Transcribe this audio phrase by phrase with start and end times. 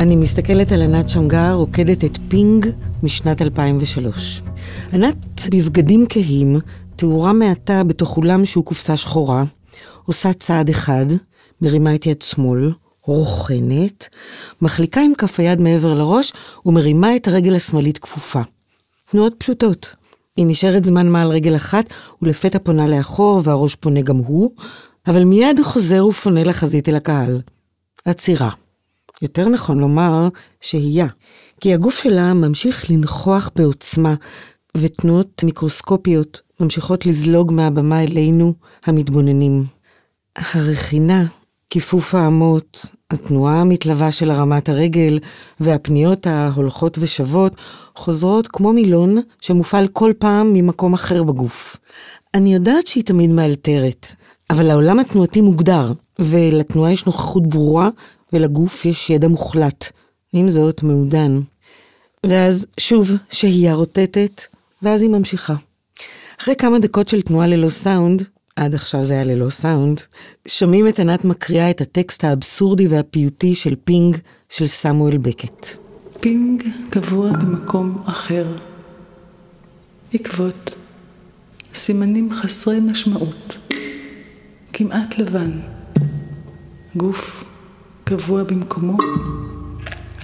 [0.00, 2.66] אני מסתכלת על ענת שמגר רוקדת את פינג
[3.02, 4.42] משנת 2003.
[4.92, 5.16] ענת
[5.50, 6.60] בבגדים כהים,
[6.96, 9.44] תאורה מעטה בתוך אולם שהוא קופסה שחורה,
[10.04, 11.06] עושה צעד אחד,
[11.62, 12.72] מרימה את יד שמאל,
[13.04, 14.08] רוכנת,
[14.62, 16.32] מחליקה עם כף היד מעבר לראש
[16.66, 18.42] ומרימה את הרגל השמאלית כפופה.
[19.10, 19.94] תנועות פשוטות.
[20.36, 21.84] היא נשארת זמן מה על רגל אחת
[22.22, 24.50] ולפתע פונה לאחור והראש פונה גם הוא,
[25.06, 27.40] אבל מיד חוזר ופונה לחזית אל הקהל.
[28.04, 28.50] עצירה.
[29.22, 30.28] יותר נכון לומר
[30.60, 31.06] שהייה,
[31.60, 34.14] כי הגוף שלה ממשיך לנכוח בעוצמה,
[34.76, 38.54] ותנועות מיקרוסקופיות ממשיכות לזלוג מהבמה אלינו,
[38.86, 39.64] המתבוננים.
[40.36, 41.24] הרכינה,
[41.70, 45.18] כיפוף האמות, התנועה המתלווה של הרמת הרגל
[45.60, 47.56] והפניות ההולכות ושוות
[47.96, 51.76] חוזרות כמו מילון שמופעל כל פעם ממקום אחר בגוף.
[52.34, 54.06] אני יודעת שהיא תמיד מאלתרת,
[54.50, 57.88] אבל העולם התנועתי מוגדר, ולתנועה יש נוכחות ברורה
[58.32, 59.92] ולגוף יש ידע מוחלט.
[60.32, 61.40] עם זאת, מעודן.
[62.26, 64.42] ואז שוב שהייה רוטטת,
[64.82, 65.54] ואז היא ממשיכה.
[66.40, 68.22] אחרי כמה דקות של תנועה ללא סאונד,
[68.56, 70.00] עד עכשיו זה היה ללא סאונד,
[70.48, 74.16] שומעים את ענת מקריאה את הטקסט האבסורדי והפיוטי של פינג
[74.48, 75.66] של סמואל בקט.
[76.20, 78.56] פינג קבוע במקום אחר.
[80.12, 80.70] עקבות,
[81.74, 83.56] סימנים חסרי משמעות,
[84.72, 85.60] כמעט לבן,
[86.96, 87.49] גוף
[88.10, 88.96] קבוע במקומו,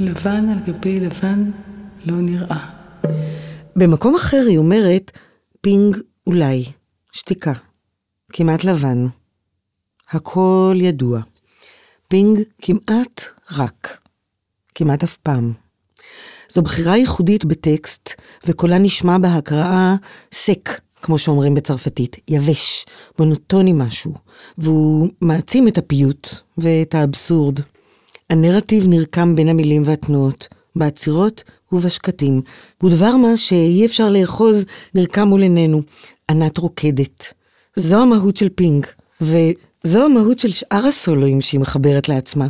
[0.01, 1.51] לבן על גבי לבן
[2.05, 2.67] לא נראה.
[3.77, 5.19] במקום אחר היא אומרת,
[5.61, 6.65] פינג אולי,
[7.13, 7.53] שתיקה,
[8.33, 9.07] כמעט לבן.
[10.11, 11.21] הכל ידוע.
[12.09, 13.99] פינג כמעט רק,
[14.75, 15.53] כמעט אף פעם.
[16.49, 18.11] זו בחירה ייחודית בטקסט,
[18.47, 19.97] וקולה נשמע בהקראה
[20.33, 22.87] סק, כמו שאומרים בצרפתית, יבש,
[23.19, 24.15] מונוטוני משהו,
[24.59, 27.61] והוא מעצים את הפיוט ואת האבסורד.
[28.31, 32.43] הנרטיב נרקם בין המילים והתנועות, בעצירות ובשקטים,
[32.83, 34.65] ודבר מה שאי אפשר לאחוז
[34.95, 35.81] נרקם מול עינינו,
[36.31, 37.33] ענת רוקדת.
[37.77, 38.87] זו המהות של פינג,
[39.21, 42.47] וזו המהות של שאר הסולואים שהיא מחברת לעצמה.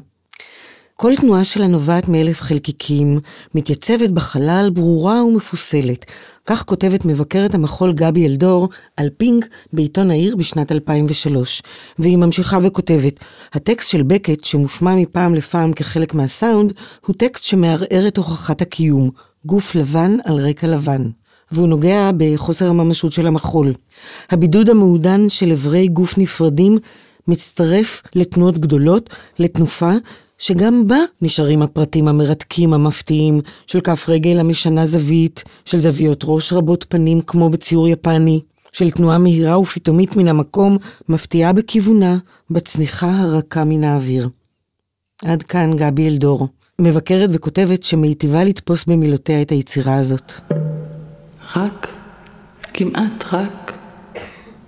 [0.96, 3.20] כל תנועה שלה נובעת מאלף חלקיקים,
[3.54, 6.04] מתייצבת בחלל ברורה ומפוסלת.
[6.46, 11.62] כך כותבת מבקרת המחול גבי אלדור על פינג בעיתון העיר בשנת 2003.
[11.98, 13.20] והיא ממשיכה וכותבת,
[13.52, 16.72] הטקסט של בקט, שמושמע מפעם לפעם כחלק מהסאונד,
[17.06, 19.10] הוא טקסט שמערער את הוכחת הקיום,
[19.46, 21.02] גוף לבן על רקע לבן.
[21.52, 23.74] והוא נוגע בחוסר הממשות של המחול.
[24.30, 26.78] הבידוד המעודן של אברי גוף נפרדים
[27.28, 29.92] מצטרף לתנועות גדולות, לתנופה,
[30.38, 36.86] שגם בה נשארים הפרטים המרתקים המפתיעים של כף רגל המשנה זווית, של זוויות ראש רבות
[36.88, 38.40] פנים כמו בציור יפני,
[38.72, 42.18] של תנועה מהירה ופתאומית מן המקום, מפתיעה בכיוונה,
[42.50, 44.28] בצניחה הרכה מן האוויר.
[45.24, 46.48] עד כאן גבי אלדור,
[46.78, 50.32] מבקרת וכותבת שמיטיבה לתפוס במילותיה את היצירה הזאת.
[51.56, 51.88] רק,
[52.62, 53.78] כמעט רק,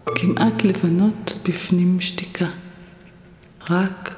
[0.05, 2.47] כמעט לבנות בפנים שתיקה.
[3.71, 4.18] רק,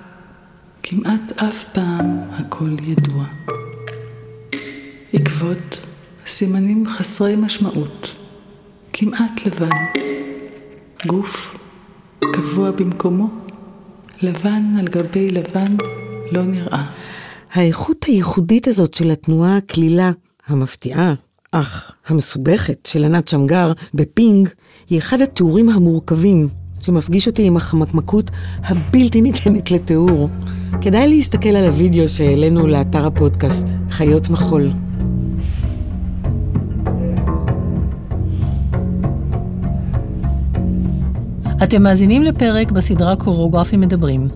[0.82, 3.24] כמעט אף פעם הכל ידוע.
[5.12, 5.86] עקבות,
[6.26, 8.10] סימנים חסרי משמעות,
[8.92, 9.68] כמעט לבן.
[11.06, 11.56] גוף,
[12.20, 13.28] קבוע במקומו,
[14.22, 15.76] לבן על גבי לבן
[16.32, 16.86] לא נראה.
[17.52, 20.10] האיכות הייחודית הזאת של התנועה הקלילה,
[20.46, 21.14] המפתיעה,
[21.52, 24.48] אך המסובכת של ענת שמגר בפינג,
[24.90, 26.48] היא אחד התיאורים המורכבים
[26.80, 28.30] שמפגיש אותי עם החמקמקות
[28.64, 30.28] הבלתי ניתנת לתיאור.
[30.80, 34.70] כדאי להסתכל על הוידאו שהעלינו לאתר הפודקאסט, חיות מחול.
[41.62, 44.28] אתם מאזינים לפרק בסדרה קוריאוגרפים מדברים.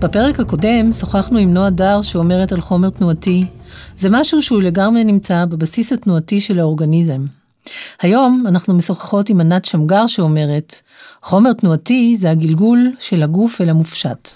[0.00, 3.46] בפרק הקודם שוחחנו עם נועה דר שאומרת על חומר תנועתי,
[3.96, 7.37] זה משהו שהוא לגמרי נמצא בבסיס התנועתי של האורגניזם.
[8.02, 10.82] היום אנחנו משוחחות עם ענת שמגר שאומרת,
[11.22, 14.28] חומר תנועתי זה הגלגול של הגוף אל המופשט.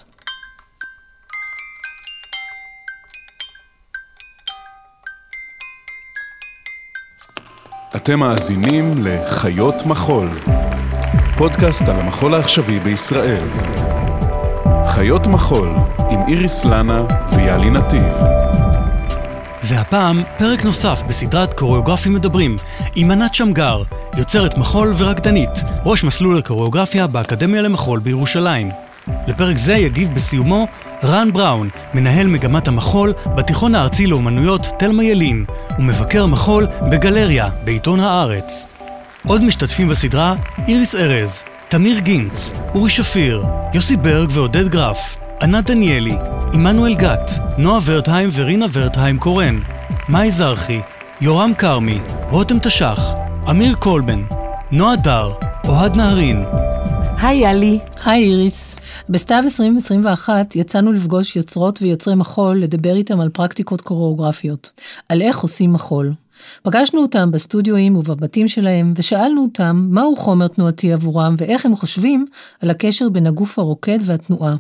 [7.97, 10.29] אתם מאזינים לחיות מחול,
[11.39, 13.45] פודקאסט על המחול העכשווי בישראל.
[14.87, 15.69] חיות מחול
[16.11, 17.05] עם איריס לנה
[17.37, 18.15] ויאלי נתיב.
[19.65, 22.57] והפעם פרק נוסף בסדרת קוריאוגרפים מדברים
[22.95, 23.83] עם ענת שמגר,
[24.17, 25.51] יוצרת מחול ורקדנית,
[25.85, 28.71] ראש מסלול הקוריאוגרפיה באקדמיה למחול בירושלים.
[29.27, 30.67] לפרק זה יגיב בסיומו
[31.05, 35.45] רן בראון, מנהל מגמת המחול בתיכון הארצי לאומנויות תלמה ילין,
[35.79, 38.67] ומבקר מחול בגלריה בעיתון הארץ.
[39.27, 40.35] עוד משתתפים בסדרה
[40.69, 43.45] איריס ארז, תמיר גינץ, אורי שפיר,
[43.75, 46.17] יוסי ברג ועודד גרף, ענת דניאלי,
[46.53, 49.59] עמנואל גת, נועה ורטהיים ורינה ורטהיים קורן,
[50.09, 50.81] מאי זרחי,
[51.21, 51.99] יורם כרמי,
[52.31, 53.13] רותם תש"ח,
[53.51, 54.23] אמיר קולבן,
[54.71, 55.33] נועה דר,
[55.69, 56.45] אוהד נהרין.
[57.23, 57.79] היי יאלי.
[58.05, 58.77] היי איריס.
[59.09, 64.71] בסתיו 2021 יצאנו לפגוש יוצרות ויוצרי מחול לדבר איתם על פרקטיקות קוריאוגרפיות,
[65.09, 66.13] על איך עושים מחול.
[66.63, 72.27] פגשנו אותם בסטודיואים ובבתים שלהם, ושאלנו אותם מהו חומר תנועתי עבורם ואיך הם חושבים
[72.63, 74.57] על הקשר בין הגוף הרוקד והתנועה.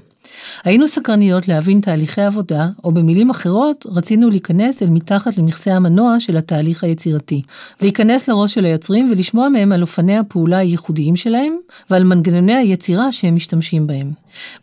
[0.64, 6.36] היינו סקרניות להבין תהליכי עבודה, או במילים אחרות, רצינו להיכנס אל מתחת למכסה המנוע של
[6.36, 7.42] התהליך היצירתי.
[7.80, 11.56] להיכנס לראש של היוצרים ולשמוע מהם על אופני הפעולה הייחודיים שלהם,
[11.90, 14.12] ועל מנגנוני היצירה שהם משתמשים בהם.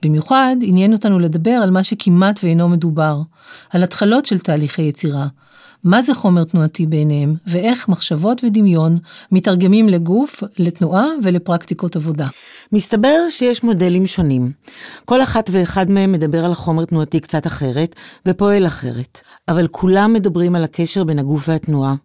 [0.04, 3.21] במיוחד, עניין אותנו לדבר על מה שכמעט ואינו מדובר,
[3.69, 5.27] על התחלות של תהליכי יצירה.
[5.83, 8.98] מה זה חומר תנועתי בעיניהם, ואיך מחשבות ודמיון
[9.31, 12.27] מתרגמים לגוף, לתנועה ולפרקטיקות עבודה.
[12.71, 14.51] מסתבר שיש מודלים שונים.
[15.06, 17.95] כל אחת ואחד מהם מדבר על חומר תנועתי קצת אחרת,
[18.25, 19.21] ופועל אחרת.
[19.48, 21.95] אבל כולם מדברים על הקשר בין הגוף והתנועה.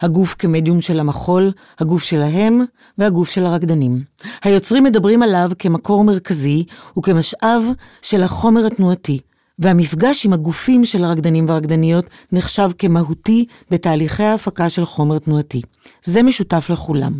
[0.00, 2.60] הגוף כמדיום של המחול, הגוף שלהם
[2.98, 4.02] והגוף של הרקדנים.
[4.44, 6.64] היוצרים מדברים עליו כמקור מרכזי
[6.98, 7.62] וכמשאב
[8.02, 9.20] של החומר התנועתי,
[9.58, 15.62] והמפגש עם הגופים של הרקדנים והרקדניות נחשב כמהותי בתהליכי ההפקה של חומר תנועתי.
[16.04, 17.12] זה משותף לכולם.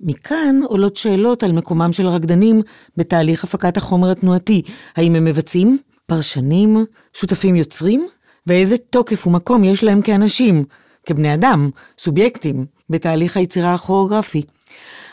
[0.00, 2.62] מכאן עולות שאלות על מקומם של הרקדנים
[2.96, 4.62] בתהליך הפקת החומר התנועתי.
[4.96, 8.08] האם הם מבצעים, פרשנים, שותפים יוצרים?
[8.46, 10.64] ואיזה תוקף ומקום יש להם כאנשים,
[11.06, 14.42] כבני אדם, סובייקטים, בתהליך היצירה הכוריאוגרפי.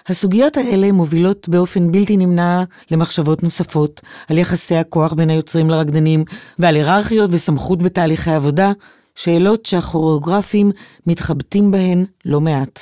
[0.07, 6.23] הסוגיות האלה מובילות באופן בלתי נמנע למחשבות נוספות, על יחסי הכוח בין היוצרים לרקדנים,
[6.59, 8.71] ועל היררכיות וסמכות בתהליכי עבודה,
[9.15, 10.71] שאלות שהכוריאוגרפים
[11.07, 12.79] מתחבטים בהן לא מעט.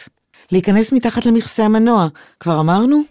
[0.52, 2.08] להיכנס מתחת למכסה המנוע,
[2.40, 3.02] כבר אמרנו?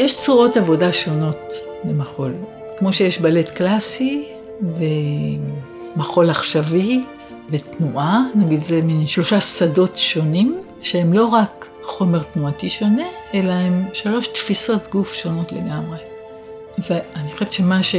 [0.00, 1.52] יש צורות עבודה שונות
[1.84, 2.34] למחול.
[2.78, 4.24] כמו שיש בלט קלאסי
[5.96, 7.04] ומחול עכשווי
[7.50, 13.84] ותנועה, נגיד זה מין שלושה שדות שונים, שהם לא רק חומר תנועתי שונה, אלא הם
[13.92, 15.98] שלוש תפיסות גוף שונות לגמרי.
[16.78, 17.94] ואני חושבת שמה ש...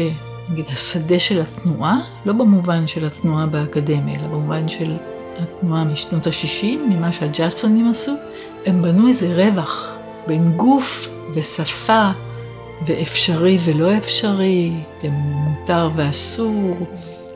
[0.51, 4.97] נגיד, השדה של התנועה, לא במובן של התנועה באקדמיה, אלא במובן של
[5.39, 8.11] התנועה משנות ה-60, ממה שהג'אסונים עשו,
[8.65, 9.95] הם בנו איזה רווח
[10.27, 12.09] בין גוף ושפה,
[12.85, 14.71] ואפשרי ולא אפשרי,
[15.03, 16.77] ומותר ואסור,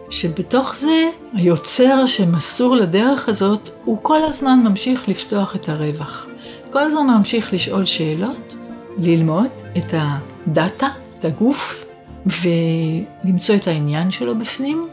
[0.10, 6.28] שבתוך זה היוצר שמסור לדרך הזאת, הוא כל הזמן ממשיך לפתוח את הרווח.
[6.72, 8.56] כל הזמן ממשיך לשאול שאלות,
[8.98, 9.48] ללמוד
[9.78, 10.88] את הדאטה,
[11.20, 11.86] את הגוף,
[12.26, 14.88] ולמצוא את העניין שלו בפנים,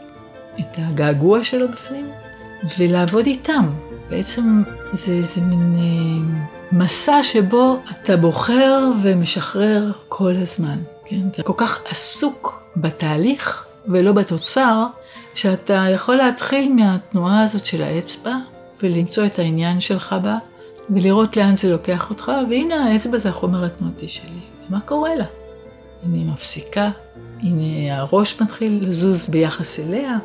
[0.59, 2.05] את הגעגוע שלו בפנים,
[2.79, 3.69] ולעבוד איתם.
[4.09, 11.21] בעצם זה, זה מין אה, מסע שבו אתה בוחר ומשחרר כל הזמן, כן?
[11.31, 14.85] אתה כל כך עסוק בתהליך ולא בתוצר,
[15.35, 18.35] שאתה יכול להתחיל מהתנועה הזאת של האצבע
[18.83, 20.37] ולמצוא את העניין שלך בה,
[20.89, 25.25] ולראות לאן זה לוקח אותך, והנה האצבע זה החומר התנועתי שלי, ומה קורה לה?
[26.03, 26.89] הנה היא מפסיקה,
[27.41, 30.17] הנה הראש מתחיל לזוז ביחס אליה,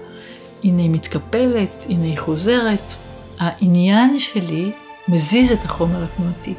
[0.65, 2.83] הנה היא מתקפלת, הנה היא חוזרת.
[3.39, 4.73] העניין שלי
[5.09, 6.55] מזיז את החומר התנועתי,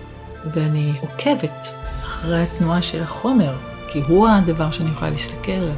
[0.54, 1.68] ואני עוקבת
[2.02, 3.56] אחרי התנועה של החומר,
[3.88, 5.74] כי הוא הדבר שאני יכולה להסתכל עליו.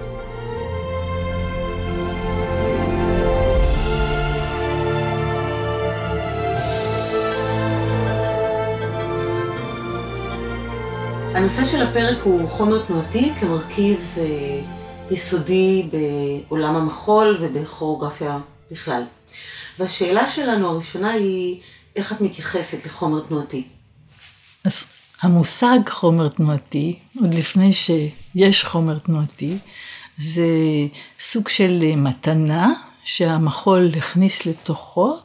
[11.36, 14.24] הנושא של הפרק הוא חומר תנועתי כמרכיב אה,
[15.12, 18.40] יסודי בעולם המחול ובכוריאוגרפיה
[18.72, 19.04] בכלל.
[19.80, 21.60] והשאלה שלנו הראשונה היא,
[21.96, 23.68] איך את מתייחסת לחומר תנועתי?
[24.64, 24.86] אז
[25.22, 29.58] המושג חומר תנועתי, עוד לפני שיש חומר תנועתי,
[30.18, 30.48] זה
[31.20, 35.18] סוג של מתנה שהמחול הכניס לתוכו,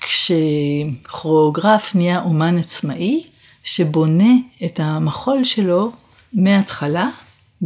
[0.00, 3.26] כשכוריאוגרף נהיה אומן עצמאי,
[3.64, 4.30] שבונה
[4.64, 5.92] את המחול שלו
[6.32, 7.08] מההתחלה,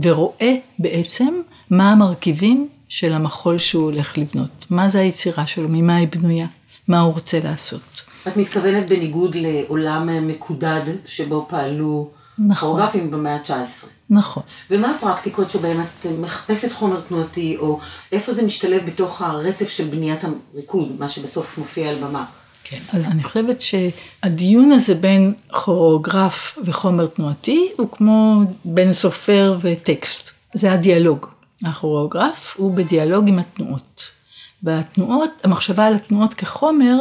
[0.03, 1.35] ורואה בעצם
[1.71, 4.67] מה המרכיבים של המחול שהוא הולך לבנות.
[4.71, 6.47] מה זה היצירה שלו, ממה היא בנויה,
[6.89, 7.98] מה הוא רוצה לעשות.
[8.29, 12.69] את מתכוונת בניגוד לעולם מקודד שבו פעלו נכון.
[12.69, 13.87] כוריאוגרפים במאה ה-19.
[14.11, 14.43] נכון.
[14.71, 17.81] ומה הפרקטיקות שבהן את מחפשת חומר תנועתי, או
[18.13, 22.25] איפה זה משתלב בתוך הרצף של בניית הריקוד, מה שבסוף מופיע על במה?
[22.65, 30.31] כן, אז אני חושבת שהדיון הזה בין כוריאוגרף וחומר תנועתי הוא כמו בין סופר וטקסט.
[30.55, 31.27] זה הדיאלוג.
[31.65, 34.03] הכוריאוגרף הוא בדיאלוג עם התנועות.
[34.63, 36.97] והתנועות, המחשבה על התנועות כחומר,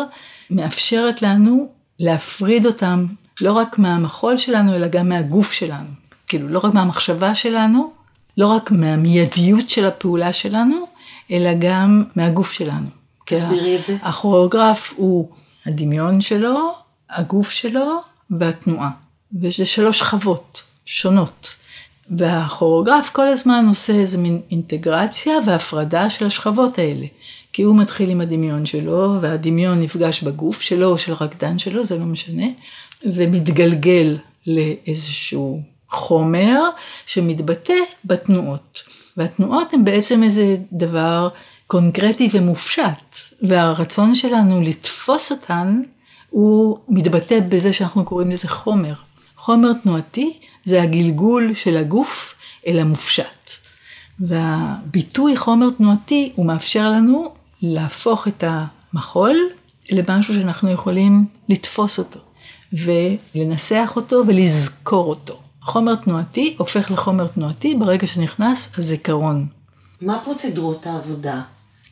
[0.49, 3.05] מאפשרת לנו להפריד אותם
[3.41, 5.89] לא רק מהמחול שלנו, אלא גם מהגוף שלנו.
[6.27, 7.91] כאילו, לא רק מהמחשבה שלנו,
[8.37, 10.85] לא רק מהמיידיות של הפעולה שלנו,
[11.31, 12.87] אלא גם מהגוף שלנו.
[13.25, 13.97] תסבירי את זה.
[14.01, 15.29] הכוריאוגרף הוא
[15.65, 16.75] הדמיון שלו,
[17.09, 18.01] הגוף שלו
[18.31, 18.89] והתנועה.
[19.41, 21.55] וזה שלוש שכבות שונות.
[22.09, 27.05] והכוריאוגרף כל הזמן עושה איזה מין אינטגרציה והפרדה של השכבות האלה.
[27.53, 31.95] כי הוא מתחיל עם הדמיון שלו, והדמיון נפגש בגוף שלו או של הרקדן שלו, זה
[31.95, 32.45] לא משנה,
[33.05, 36.59] ומתגלגל לאיזשהו חומר
[37.05, 37.73] שמתבטא
[38.05, 38.83] בתנועות.
[39.17, 41.29] והתנועות הן בעצם איזה דבר
[41.67, 45.81] קונקרטי ומופשט, והרצון שלנו לתפוס אותן,
[46.29, 48.93] הוא מתבטא בזה שאנחנו קוראים לזה חומר.
[49.37, 52.35] חומר תנועתי זה הגלגול של הגוף
[52.67, 53.51] אל המופשט.
[54.19, 59.37] והביטוי חומר תנועתי הוא מאפשר לנו להפוך את המחול
[59.89, 62.19] למשהו שאנחנו יכולים לתפוס אותו
[62.73, 65.39] ולנסח אותו ולזכור אותו.
[65.61, 69.45] חומר תנועתי הופך לחומר תנועתי ברגע שנכנס הזיכרון.
[70.01, 71.41] מה פרוצדורות העבודה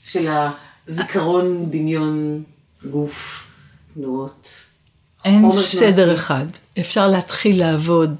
[0.04, 0.28] של
[0.88, 2.44] הזיכרון, דמיון,
[2.90, 3.48] גוף,
[3.94, 4.48] תנועות?
[5.26, 6.16] אין סדר?
[6.16, 6.46] אחד.
[6.80, 8.16] אפשר להתחיל לעבוד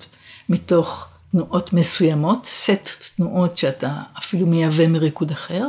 [0.50, 5.68] מתוך תנועות מסוימות, סט תנועות שאתה אפילו מייבא מריקוד אחר,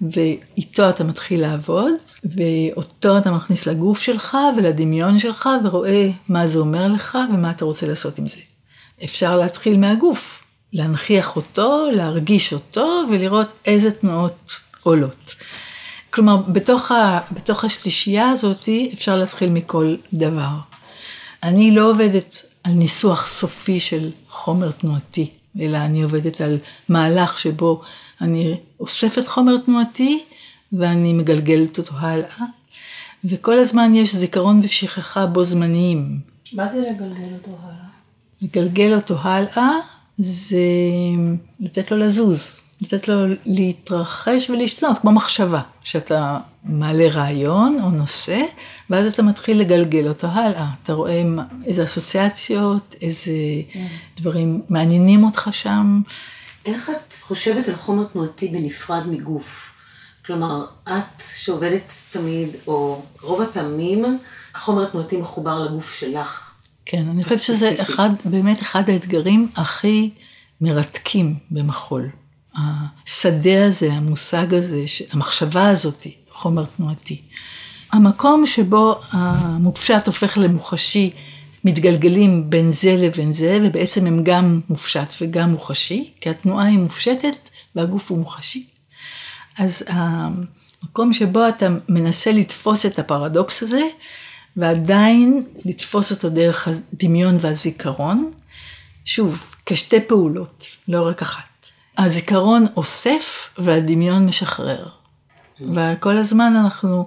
[0.00, 1.92] ואיתו אתה מתחיל לעבוד,
[2.24, 7.86] ואותו אתה מכניס לגוף שלך ולדמיון שלך, ורואה מה זה אומר לך ומה אתה רוצה
[7.86, 8.38] לעשות עם זה.
[9.04, 15.34] אפשר להתחיל מהגוף, להנכיח אותו, להרגיש אותו, ולראות איזה תנועות עולות.
[16.10, 20.50] כלומר, בתוך, ה, בתוך השלישייה הזאת אפשר להתחיל מכל דבר.
[21.42, 27.82] אני לא עובדת על ניסוח סופי של חומר תנועתי, אלא אני עובדת על מהלך שבו
[28.20, 30.22] אני אוספת חומר תנועתי
[30.72, 32.44] ואני מגלגלת אותו הלאה,
[33.24, 36.20] וכל הזמן יש זיכרון ושכחה בו זמניים.
[36.52, 37.88] מה זה לגלגל אותו הלאה?
[38.42, 39.70] לגלגל אותו הלאה
[40.16, 40.58] זה
[41.60, 43.14] לתת לו לזוז, לתת לו
[43.46, 48.42] להתרחש ולהשתנות, כמו מחשבה, שאתה מעלה רעיון או נושא,
[48.90, 50.66] ואז אתה מתחיל לגלגל אותו הלאה.
[50.82, 51.22] אתה רואה
[51.64, 53.32] איזה אסוציאציות, איזה
[54.16, 56.00] דברים מעניינים אותך שם.
[56.66, 59.74] איך את חושבת על חומר תנועתי בנפרד מגוף?
[60.26, 64.18] כלומר, את שעובדת תמיד, או רוב הפעמים,
[64.54, 66.54] החומר התנועתי מחובר לגוף שלך.
[66.86, 67.74] כן, אני חושבת שזה.
[67.80, 70.10] אחד, באמת אחד האתגרים הכי
[70.60, 72.08] מרתקים במחול.
[72.58, 77.20] השדה הזה, המושג הזה, המחשבה הזאת, חומר תנועתי.
[77.92, 81.10] המקום שבו המופשט הופך למוחשי,
[81.64, 87.48] מתגלגלים בין זה לבין זה, ובעצם הם גם מופשט וגם מוחשי, כי התנועה היא מופשטת
[87.74, 88.66] והגוף הוא מוחשי.
[89.58, 93.82] אז המקום שבו אתה מנסה לתפוס את הפרדוקס הזה,
[94.56, 98.30] ועדיין לתפוס אותו דרך הדמיון והזיכרון,
[99.04, 101.57] שוב, כשתי פעולות, לא רק אחת.
[101.98, 104.86] הזיכרון אוסף והדמיון משחרר.
[105.74, 107.06] וכל הזמן אנחנו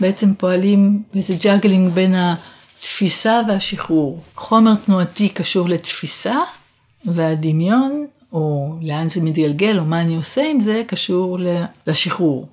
[0.00, 4.20] בעצם פועלים באיזה juggling בין התפיסה והשחרור.
[4.34, 6.36] חומר תנועתי קשור לתפיסה,
[7.04, 11.38] והדמיון, או לאן זה מתגלגל, או מה אני עושה עם זה, קשור
[11.86, 12.48] לשחרור.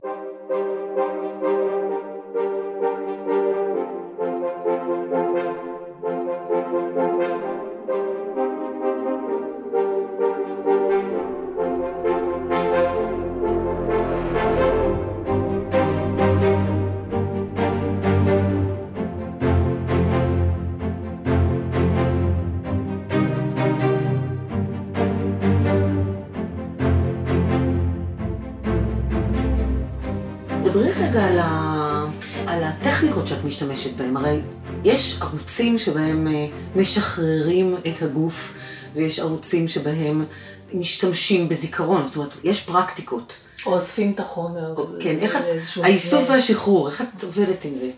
[35.59, 38.53] ערוצים שבהם אה, משחררים את הגוף,
[38.95, 40.25] ויש ערוצים שבהם
[40.73, 42.07] משתמשים בזיכרון.
[42.07, 43.43] זאת אומרת, יש פרקטיקות.
[43.65, 44.75] אוספים את החומר.
[44.99, 45.41] כן, איך את...
[45.83, 46.29] האיסוף.
[46.29, 47.91] והשחרור, איך את עובדת עם זה?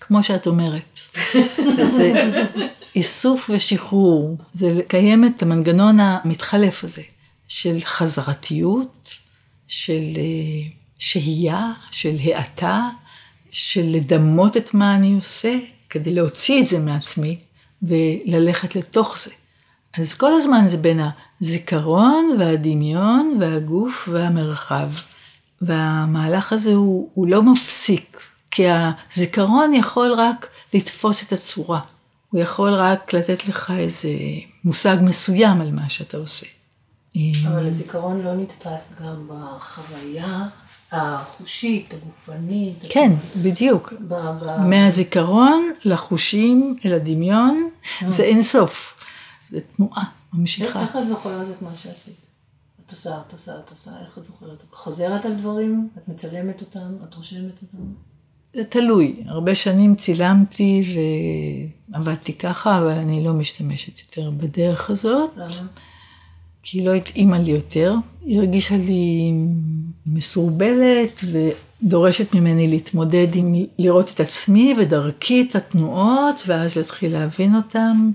[0.00, 1.00] כמו שאת אומרת.
[1.96, 2.30] זה
[2.94, 7.02] איסוף ושחרור, זה לקיים את המנגנון המתחלף הזה,
[7.48, 9.10] של חזרתיות,
[9.68, 12.88] של אה, שהייה, של האטה,
[13.52, 15.54] של לדמות את מה אני עושה,
[15.92, 17.38] כדי להוציא את זה מעצמי
[17.82, 19.30] וללכת לתוך זה.
[19.98, 21.00] אז כל הזמן זה בין
[21.40, 24.90] הזיכרון והדמיון והגוף והמרחב.
[25.62, 28.20] והמהלך הזה הוא, הוא לא מפסיק,
[28.50, 31.80] כי הזיכרון יכול רק לתפוס את הצורה.
[32.30, 34.08] הוא יכול רק לתת לך איזה
[34.64, 36.46] מושג מסוים על מה שאתה עושה.
[37.48, 40.48] אבל הזיכרון לא נתפס גם בחוויה
[40.92, 42.86] החושית, הגופנית.
[42.88, 43.92] כן, בדיוק.
[44.08, 47.68] ב- ב- מהזיכרון לחושים, אל הדמיון,
[48.08, 48.98] זה אין סוף.
[49.50, 50.80] זה תנועה ממשיכה.
[50.82, 52.14] איך את זוכרת את מה שעשית?
[52.86, 54.62] את עושה, את עושה, את עושה, איך את זוכרת?
[54.68, 55.88] את חוזרת על דברים?
[55.98, 56.94] את מצלמת אותם?
[57.08, 57.84] את רושמת אותם?
[58.52, 59.22] זה תלוי.
[59.26, 60.82] הרבה שנים צילמתי
[61.92, 65.48] ועבדתי ככה, אבל אני לא משתמשת יותר בדרך הזאת, למה?
[66.62, 67.94] כי היא לא התאימה לי יותר.
[68.24, 69.32] היא הרגישה לי
[70.06, 71.20] מסורבלת
[71.82, 78.10] ודורשת ממני להתמודד עם לראות את עצמי ודרכי את התנועות, ואז להתחיל להבין אותן.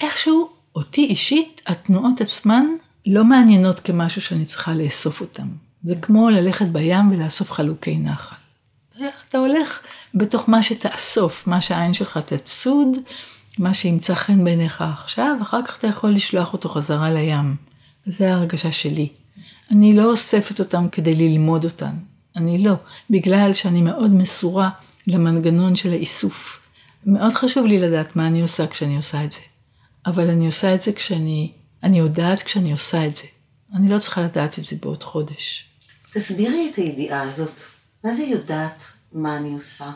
[0.00, 2.66] איכשהו, אותי אישית, התנועות עצמן
[3.06, 5.46] לא מעניינות כמשהו שאני צריכה לאסוף אותן.
[5.84, 8.36] זה כמו ללכת בים ולאסוף חלוקי נחל.
[9.28, 9.80] אתה הולך
[10.14, 12.88] בתוך מה שתאסוף, מה שהעין שלך תצוד,
[13.58, 17.73] מה שימצא חן בעיניך עכשיו, אחר כך אתה יכול לשלוח אותו חזרה לים.
[18.06, 19.08] זה ההרגשה שלי.
[19.70, 21.94] אני לא אוספת אותם כדי ללמוד אותם.
[22.36, 22.74] אני לא,
[23.10, 24.70] בגלל שאני מאוד מסורה
[25.06, 26.60] למנגנון של האיסוף.
[27.06, 29.40] מאוד חשוב לי לדעת מה אני עושה כשאני עושה את זה.
[30.06, 33.24] אבל אני עושה את זה כשאני, אני יודעת כשאני עושה את זה.
[33.74, 35.68] אני לא צריכה לדעת את זה בעוד חודש.
[36.12, 37.60] תסבירי את הידיעה הזאת.
[38.04, 39.90] מה זה יודעת מה אני עושה?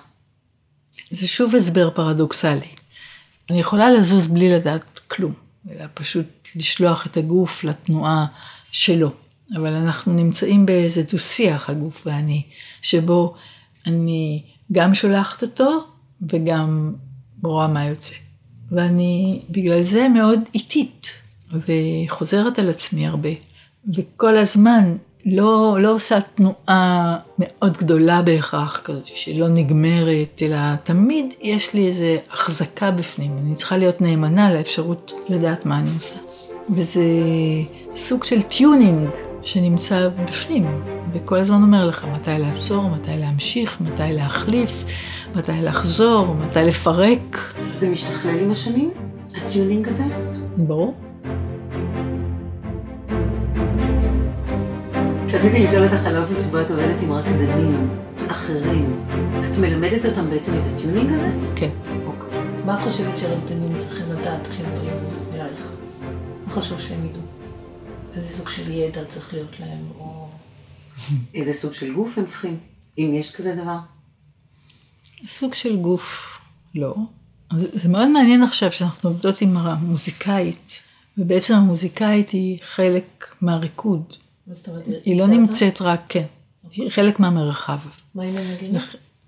[1.10, 2.68] זה שוב הסבר פרדוקסלי.
[3.50, 5.32] אני יכולה לזוז בלי לדעת כלום,
[5.70, 8.26] אלא פשוט לשלוח את הגוף לתנועה
[8.72, 9.10] שלו.
[9.56, 12.42] אבל אנחנו נמצאים באיזה דו-שיח, הגוף ואני,
[12.82, 13.34] שבו
[13.86, 15.86] אני גם שולחת אותו
[16.22, 16.94] וגם
[17.42, 18.14] רואה מה יוצא.
[18.70, 21.06] ואני בגלל זה מאוד איטית,
[21.52, 23.28] וחוזרת על עצמי הרבה.
[23.94, 24.96] וכל הזמן
[25.30, 32.04] לא, לא עושה תנועה מאוד גדולה בהכרח כזאת, שלא נגמרת, אלא תמיד יש לי איזו
[32.32, 33.38] החזקה בפנים.
[33.38, 36.16] אני צריכה להיות נאמנה לאפשרות לדעת מה אני עושה.
[36.76, 37.02] וזה
[37.96, 39.08] סוג של tuning
[39.42, 40.82] שנמצא בפנים,
[41.14, 44.84] וכל הזמן אומר לך מתי לעצור, מתי להמשיך, מתי להחליף,
[45.36, 47.54] מתי לחזור, מתי לפרק.
[47.74, 48.90] זה משתכלל עם השנים?
[49.36, 50.04] ה tuning הזה?
[50.56, 51.07] ברור.
[55.32, 57.90] רציתי לשאול אותך על האופן שבו את עובדת עם רקדנים
[58.30, 59.06] אחרים.
[59.40, 61.30] את מלמדת אותם בעצם את הטיונינג הזה?
[61.56, 61.70] כן.
[62.06, 62.40] אוקיי.
[62.64, 64.94] מה את חושבת שרקדנים צריכים לדעת כשהם באים
[65.34, 65.72] אלייך?
[66.46, 67.22] מה חשוב שהם ידעו?
[68.14, 70.28] איזה סוג של ידע צריך להיות להם, או...
[71.34, 72.56] איזה סוג של גוף הם צריכים?
[72.98, 73.78] אם יש כזה דבר?
[75.26, 76.38] סוג של גוף,
[76.74, 76.94] לא.
[77.56, 80.72] זה מאוד מעניין עכשיו שאנחנו עובדות עם המוזיקאית,
[81.18, 84.14] ובעצם המוזיקאית היא חלק מהריקוד.
[84.48, 84.86] מה זאת אומרת?
[85.04, 86.24] היא לא נמצאת רק, כן,
[86.70, 87.78] היא חלק מהמרחב.
[88.14, 88.78] מה היא מנגנת?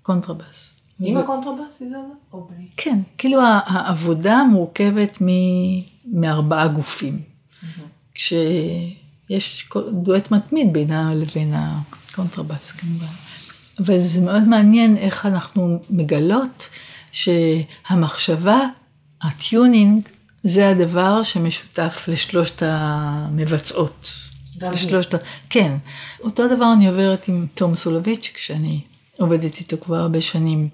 [0.01, 0.73] קונטרבאס.
[0.99, 1.95] עם הקונטרבאס היא זזה?
[2.33, 2.67] או בלי?
[2.77, 5.17] כן, כאילו העבודה מורכבת
[6.05, 7.21] מארבעה גופים.
[8.15, 13.05] כשיש דואט מתמיד בינה לבין הקונטרבאס כמובן.
[13.79, 16.67] אבל זה מאוד מעניין איך אנחנו מגלות
[17.11, 18.59] שהמחשבה,
[19.21, 20.01] הטיונינג,
[20.43, 24.30] זה הדבר שמשותף לשלושת המבצעות.
[25.13, 25.17] ה...
[25.49, 25.77] כן.
[26.19, 28.81] אותו דבר אני עוברת עם תום סולוביץ', כשאני
[29.17, 30.69] עובדת איתו כבר הרבה שנים.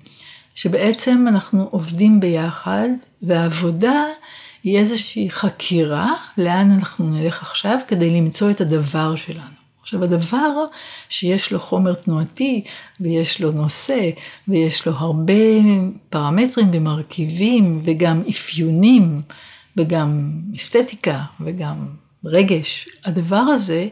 [0.56, 2.88] שבעצם אנחנו עובדים ביחד,
[3.22, 4.04] והעבודה
[4.64, 9.58] היא איזושהי חקירה לאן אנחנו נלך עכשיו כדי למצוא את הדבר שלנו.
[9.82, 10.66] עכשיו הדבר
[11.10, 12.64] שיש לו חומר תנועתי
[13.00, 14.10] ויש לו נושא
[14.48, 15.34] ויש לו הרבה
[16.10, 19.22] פרמטרים ומרכיבים וגם אפיונים
[19.78, 21.88] וגם אסתטיקה וגם
[22.28, 23.88] רגש, הדבר הזה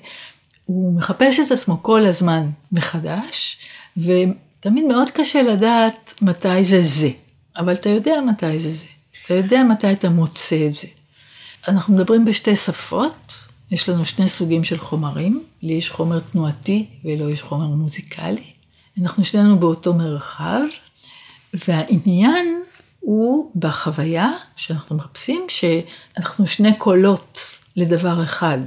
[0.66, 3.58] הוא מחפש את עצמו כל הזמן מחדש
[3.98, 7.10] ותמיד מאוד קשה לדעת מתי זה זה,
[7.58, 8.88] אבל אתה יודע מתי זה זה,
[9.26, 10.88] אתה יודע מתי אתה מוצא את זה.
[11.68, 13.36] אנחנו מדברים בשתי שפות,
[13.72, 18.44] יש לנו שני סוגים של חומרים, לי יש חומר תנועתי ולו יש חומר מוזיקלי.
[19.02, 20.62] אנחנו שנינו באותו מרחב,
[21.54, 22.64] והעניין
[23.00, 27.40] הוא בחוויה שאנחנו מחפשים, שאנחנו שני קולות
[27.76, 28.60] לדבר אחד.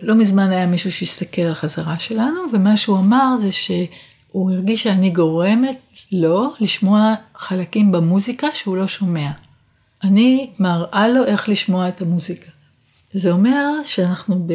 [0.00, 5.10] לא מזמן היה מישהו שהסתכל על החזרה שלנו, ומה שהוא אמר זה שהוא הרגיש שאני
[5.10, 5.78] גורמת
[6.12, 9.30] לו לשמוע חלקים במוזיקה שהוא לא שומע.
[10.02, 12.50] אני מראה לו איך לשמוע את המוזיקה.
[13.12, 14.52] זה אומר שאנחנו, ב...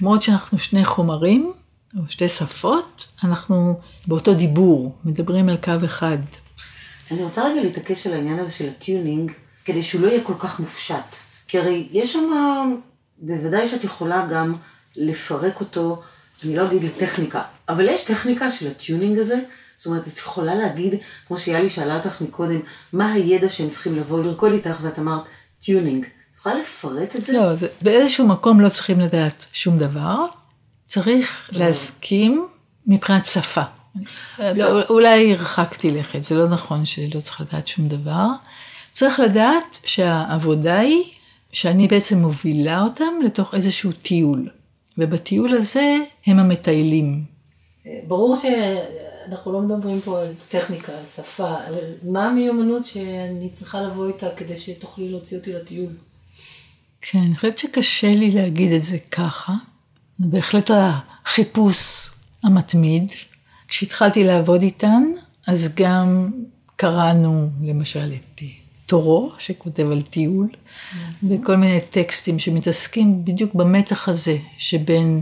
[0.00, 1.52] למרות שאנחנו שני חומרים,
[1.96, 6.18] או שתי שפות, אנחנו באותו דיבור, מדברים על קו אחד.
[7.10, 9.32] אני רוצה רגע להתעקש על העניין הזה של ה tuning,
[9.64, 11.16] כדי שהוא לא יהיה כל כך מופשט.
[11.48, 12.20] כי הרי יש שם,
[13.20, 14.54] בוודאי שאת יכולה גם
[14.96, 16.02] לפרק אותו,
[16.44, 19.40] אני לא אגיד לטכניקה, אבל יש טכניקה של ה tuning הזה.
[19.76, 20.94] זאת אומרת, את יכולה להגיד,
[21.28, 22.60] כמו שיאלי שאלה אותך מקודם,
[22.92, 25.22] מה הידע שהם צריכים לבוא לרקוד איתך, ואת אמרת,
[25.62, 26.04] tuning.
[26.04, 27.32] את יכולה לפרט את זה?
[27.32, 30.26] לא, זה, באיזשהו מקום לא צריכים לדעת שום דבר,
[30.86, 32.46] צריך להסכים
[32.86, 33.62] מבחינת שפה.
[34.38, 34.82] לא.
[34.82, 38.26] אולי הרחקתי לכת, זה לא נכון שלא צריך לדעת שום דבר.
[38.94, 41.04] צריך לדעת שהעבודה היא
[41.52, 44.50] שאני בעצם מובילה אותם לתוך איזשהו טיול.
[44.98, 47.24] ובטיול הזה הם המטיילים.
[48.08, 54.08] ברור שאנחנו לא מדברים פה על טכניקה, על שפה, אבל מה המיומנות שאני צריכה לבוא
[54.08, 55.92] איתה כדי שתוכלי להוציא אותי לטיול?
[57.00, 59.54] כן, אני חושבת שקשה לי להגיד את זה ככה.
[60.18, 62.10] זה בהחלט החיפוש
[62.42, 63.12] המתמיד.
[63.68, 65.02] כשהתחלתי לעבוד איתן,
[65.46, 66.30] אז גם
[66.76, 68.42] קראנו למשל את
[68.90, 70.48] תורו, שכותב על טיול,
[71.28, 75.20] וכל מיני טקסטים שמתעסקים בדיוק במתח הזה, שבין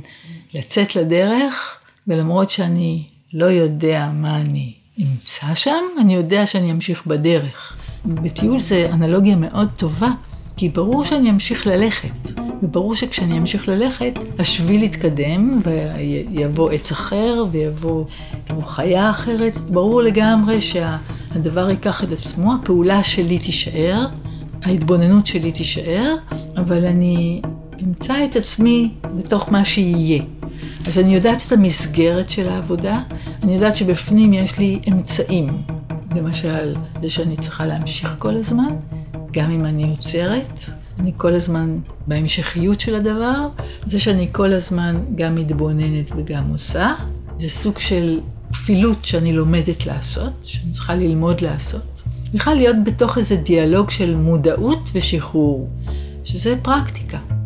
[0.55, 1.77] לצאת לדרך,
[2.07, 3.03] ולמרות שאני
[3.33, 7.77] לא יודע מה אני אמצא שם, אני יודע שאני אמשיך בדרך.
[8.05, 10.11] בטיול זה אנלוגיה מאוד טובה,
[10.57, 18.05] כי ברור שאני אמשיך ללכת, וברור שכשאני אמשיך ללכת, השביל יתקדם, ויבוא עץ אחר, ויבוא
[18.67, 19.57] חיה אחרת.
[19.59, 24.07] ברור לגמרי שהדבר ייקח את עצמו, הפעולה שלי תישאר,
[24.63, 26.15] ההתבוננות שלי תישאר,
[26.57, 27.41] אבל אני
[27.83, 30.23] אמצא את עצמי בתוך מה שיהיה.
[30.87, 33.01] אז אני יודעת את המסגרת של העבודה,
[33.43, 35.47] אני יודעת שבפנים יש לי אמצעים.
[36.17, 38.69] למשל, זה שאני צריכה להמשיך כל הזמן,
[39.33, 40.65] גם אם אני עוצרת,
[40.99, 43.49] אני כל הזמן בהמשכיות של הדבר,
[43.87, 46.95] זה שאני כל הזמן גם מתבוננת וגם עושה,
[47.39, 48.21] זה סוג של
[48.53, 52.03] כפילות שאני לומדת לעשות, שאני צריכה ללמוד לעשות.
[52.35, 55.69] בכלל להיות בתוך איזה דיאלוג של מודעות ושחרור,
[56.25, 57.38] שזה פרקטיקה.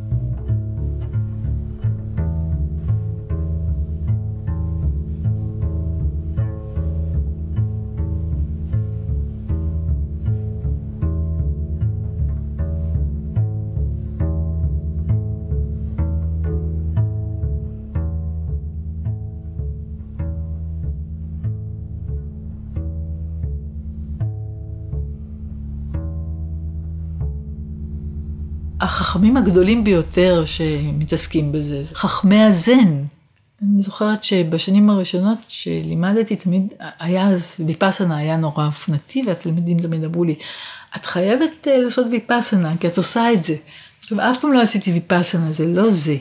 [29.23, 33.05] החכמים הגדולים ביותר שמתעסקים בזה, זה חכמי הזן.
[33.63, 36.67] אני זוכרת שבשנים הראשונות שלימדתי, תמיד
[36.99, 40.35] היה אז, ויפאסנה היה נורא אופנתי, והתלמידים תמיד אמרו לי,
[40.97, 43.55] את חייבת אה, לעשות ויפאסנה, כי את עושה את זה.
[43.99, 46.17] עכשיו, אף פעם לא עשיתי ויפאסנה, זה לא זה.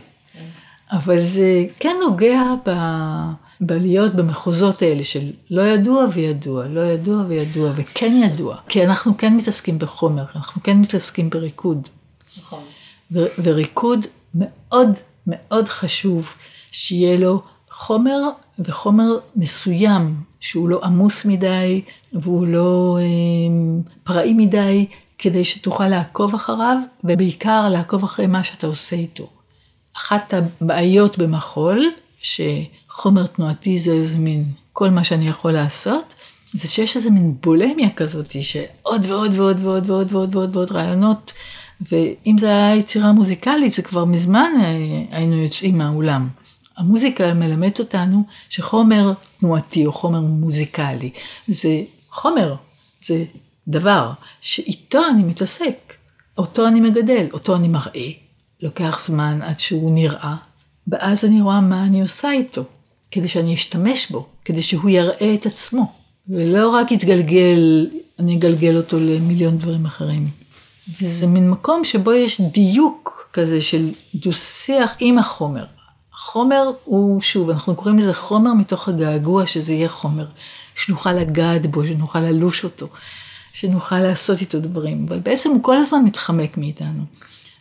[0.92, 2.72] אבל זה כן נוגע ב...
[3.62, 8.58] בלהיות במחוזות האלה של לא ידוע וידוע, לא ידוע וידוע, וכן ידוע.
[8.70, 11.88] כי אנחנו כן מתעסקים בחומר, אנחנו כן מתעסקים בריקוד.
[12.38, 12.64] נכון.
[13.12, 14.90] וריקוד מאוד
[15.28, 16.34] מאוד חשוב
[16.72, 18.20] שיהיה לו חומר
[18.60, 21.82] וחומר מסוים, שהוא לא עמוס מדי
[22.14, 23.06] והוא לא אה,
[24.04, 29.28] פראי מדי, כדי שתוכל לעקוב אחריו, ובעיקר לעקוב אחרי מה שאתה עושה איתו.
[29.98, 36.14] אחת הבעיות במחול, שחומר תנועתי זה איזה מין כל מה שאני יכול לעשות,
[36.54, 41.32] זה שיש איזה מין בולמיה כזאת, שעוד ועוד ועוד ועוד ועוד ועוד ועוד ועוד רעיונות
[41.92, 46.28] ואם זה היה יצירה מוזיקלית, זה כבר מזמן אה, היינו יוצאים מהאולם.
[46.78, 51.10] המוזיקה מלמדת אותנו שחומר תנועתי או חומר מוזיקלי
[51.48, 52.56] זה חומר,
[53.06, 53.24] זה
[53.68, 55.94] דבר שאיתו אני מתעסק,
[56.38, 58.12] אותו אני מגדל, אותו אני מראה,
[58.62, 60.36] לוקח זמן עד שהוא נראה,
[60.88, 62.64] ואז אני רואה מה אני עושה איתו,
[63.12, 65.92] כדי שאני אשתמש בו, כדי שהוא יראה את עצמו,
[66.30, 67.90] ולא רק יתגלגל,
[68.20, 70.41] אני אגלגל אותו למיליון דברים אחרים.
[71.02, 75.66] וזה מין מקום שבו יש דיוק כזה של דו-שיח עם החומר.
[76.14, 80.28] החומר הוא, שוב, אנחנו קוראים לזה חומר מתוך הגעגוע שזה יהיה חומר,
[80.76, 82.88] שנוכל לגעת בו, שנוכל ללוש אותו,
[83.54, 87.04] שנוכל לעשות איתו דברים, אבל בעצם הוא כל הזמן מתחמק מאיתנו,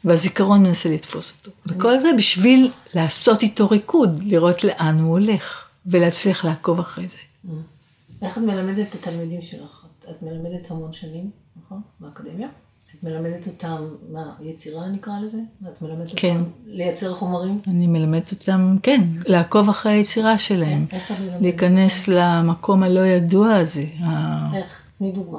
[0.04, 1.56] והזיכרון מנסה לתפוס אותו.
[1.66, 7.52] וכל זה בשביל לעשות איתו ריקוד, לראות לאן הוא הולך, ולהצליח לעקוב אחרי זה.
[8.22, 9.86] איך את מלמדת את התלמידים שלך?
[10.10, 11.80] את מלמדת המון שנים, נכון?
[12.00, 12.48] באקדמיה?
[13.02, 15.38] מלמדת אותם, מה, יצירה נקרא לזה?
[15.62, 16.36] את מלמדת כן.
[16.36, 17.60] אותם לייצר חומרים?
[17.66, 20.86] אני מלמדת אותם, כן, לעקוב אחרי היצירה שלהם.
[20.92, 23.84] איך את מלמדת להיכנס למקום הלא ידוע הזה.
[24.54, 24.80] איך?
[24.98, 25.38] תני דוגמה.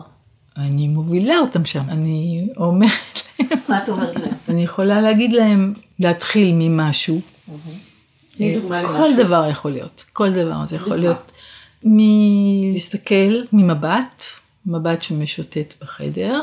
[0.58, 2.92] אני מובילה אותם שם, אני אומרת
[3.40, 4.34] להם, מה את אומרת להם?
[4.50, 7.22] אני יכולה להגיד להם להתחיל ממשהו.
[8.38, 9.24] תני דוגמה כל.
[9.24, 10.98] דבר יכול להיות, כל דבר, זה יכול.
[10.98, 11.32] להיות
[11.84, 14.24] מלהסתכל ממבט,
[14.66, 16.42] מבט שמשוטט בחדר,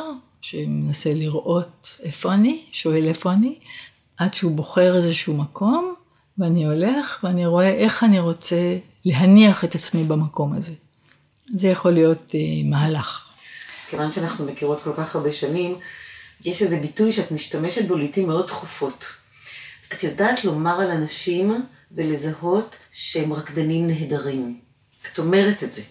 [0.50, 3.58] שמנסה לראות איפה אני, שואל איפה אני,
[4.16, 5.94] עד שהוא בוחר איזשהו מקום,
[6.38, 8.56] ואני הולך ואני רואה איך אני רוצה
[9.04, 10.72] להניח את עצמי במקום הזה.
[11.54, 13.28] זה יכול להיות אה, מהלך.
[13.90, 15.78] כיוון שאנחנו מכירות כל כך הרבה שנים,
[16.44, 19.04] יש איזה ביטוי שאת משתמשת בו לעיתים מאוד תכופות.
[19.92, 24.60] את יודעת לומר על אנשים ולזהות שהם רקדנים נהדרים.
[25.12, 25.82] את אומרת את זה.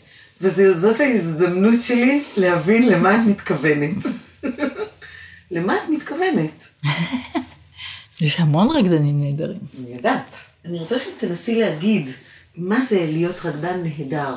[0.41, 3.97] וזאת ההזדמנות שלי להבין למה את מתכוונת.
[5.51, 6.67] למה את מתכוונת?
[8.21, 9.59] יש המון רקדנים נהדרים.
[9.79, 10.35] אני יודעת.
[10.65, 12.09] אני רוצה שתנסי להגיד
[12.55, 14.35] מה זה להיות רקדן נהדר.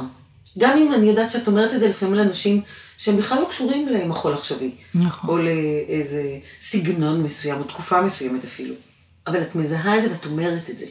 [0.59, 2.63] גם אם אני יודעת שאת אומרת את זה לפעמים לאנשים
[2.99, 4.71] שהם בכלל לא קשורים למחול עכשווי.
[4.95, 5.31] נכון.
[5.31, 8.75] או לאיזה סגנון מסוים, או תקופה מסוימת אפילו.
[9.27, 10.87] אבל את מזהה את זה ואת אומרת את זה.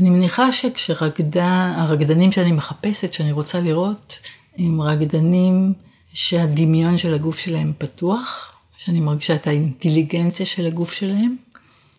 [0.00, 4.18] אני מניחה שכשרקדה, הרקדנים שאני מחפשת, שאני רוצה לראות,
[4.58, 5.72] הם רקדנים
[6.14, 11.36] שהדמיון של הגוף שלהם פתוח, שאני מרגישה את האינטליגנציה של הגוף שלהם,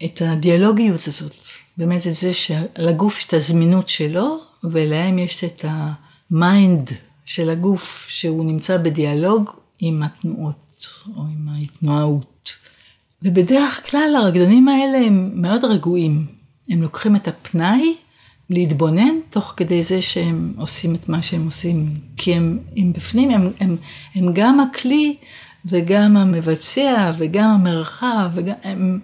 [0.05, 1.35] את הדיאלוגיות הזאת,
[1.77, 6.89] באמת את זה שלגוף יש את הזמינות שלו, ולהם יש את ה mind
[7.25, 9.49] של הגוף, שהוא נמצא בדיאלוג
[9.79, 12.53] עם התנועות, או עם ההתנועות.
[13.23, 16.25] ובדרך כלל הרקדנים האלה הם מאוד רגועים.
[16.69, 17.95] הם לוקחים את הפנאי
[18.53, 21.93] להתבונן תוך כדי זה שהם עושים את מה שהם עושים.
[22.17, 23.77] כי הם, הם בפנים, הם, הם,
[24.15, 25.15] הם גם הכלי
[25.65, 28.99] וגם המבצע וגם המרחב, וגם, הם,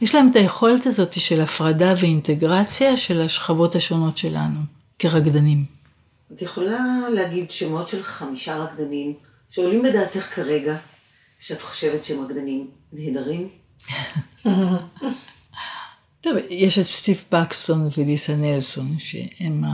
[0.00, 4.60] יש להם את היכולת הזאת של הפרדה ואינטגרציה של השכבות השונות שלנו
[4.98, 5.64] כרקדנים.
[6.32, 9.12] את יכולה להגיד שמות של חמישה רקדנים
[9.50, 10.76] שעולים בדעתך כרגע,
[11.38, 13.48] שאת חושבת שהם רקדנים נהדרים?
[16.24, 19.64] טוב, יש את סטיב פקסטון וליסה נלסון, שהם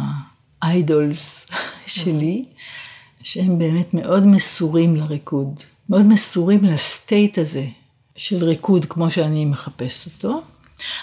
[0.62, 1.48] האיידולס
[1.86, 2.44] שלי,
[3.22, 7.66] שהם באמת מאוד מסורים לריקוד, מאוד מסורים לסטייט הזה
[8.16, 10.42] של ריקוד כמו שאני מחפשת אותו.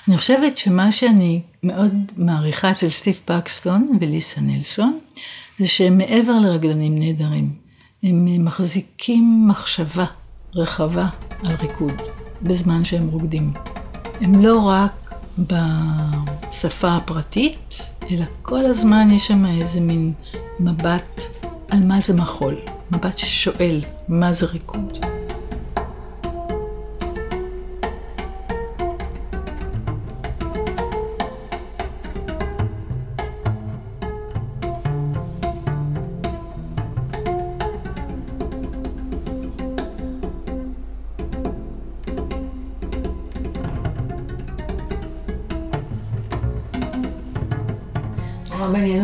[0.07, 4.99] אני חושבת שמה שאני מאוד מעריכה אצל סטיב פקסטון וליסה נלסון,
[5.59, 7.53] זה שהם מעבר לרקדנים נהדרים.
[8.03, 10.05] הם מחזיקים מחשבה
[10.55, 11.07] רחבה
[11.45, 12.01] על ריקוד
[12.41, 13.53] בזמן שהם רוקדים.
[14.21, 15.06] הם לא רק
[15.39, 20.13] בשפה הפרטית, אלא כל הזמן יש שם איזה מין
[20.59, 21.21] מבט
[21.71, 22.55] על מה זה מחול,
[22.91, 25.16] מבט ששואל מה זה ריקוד.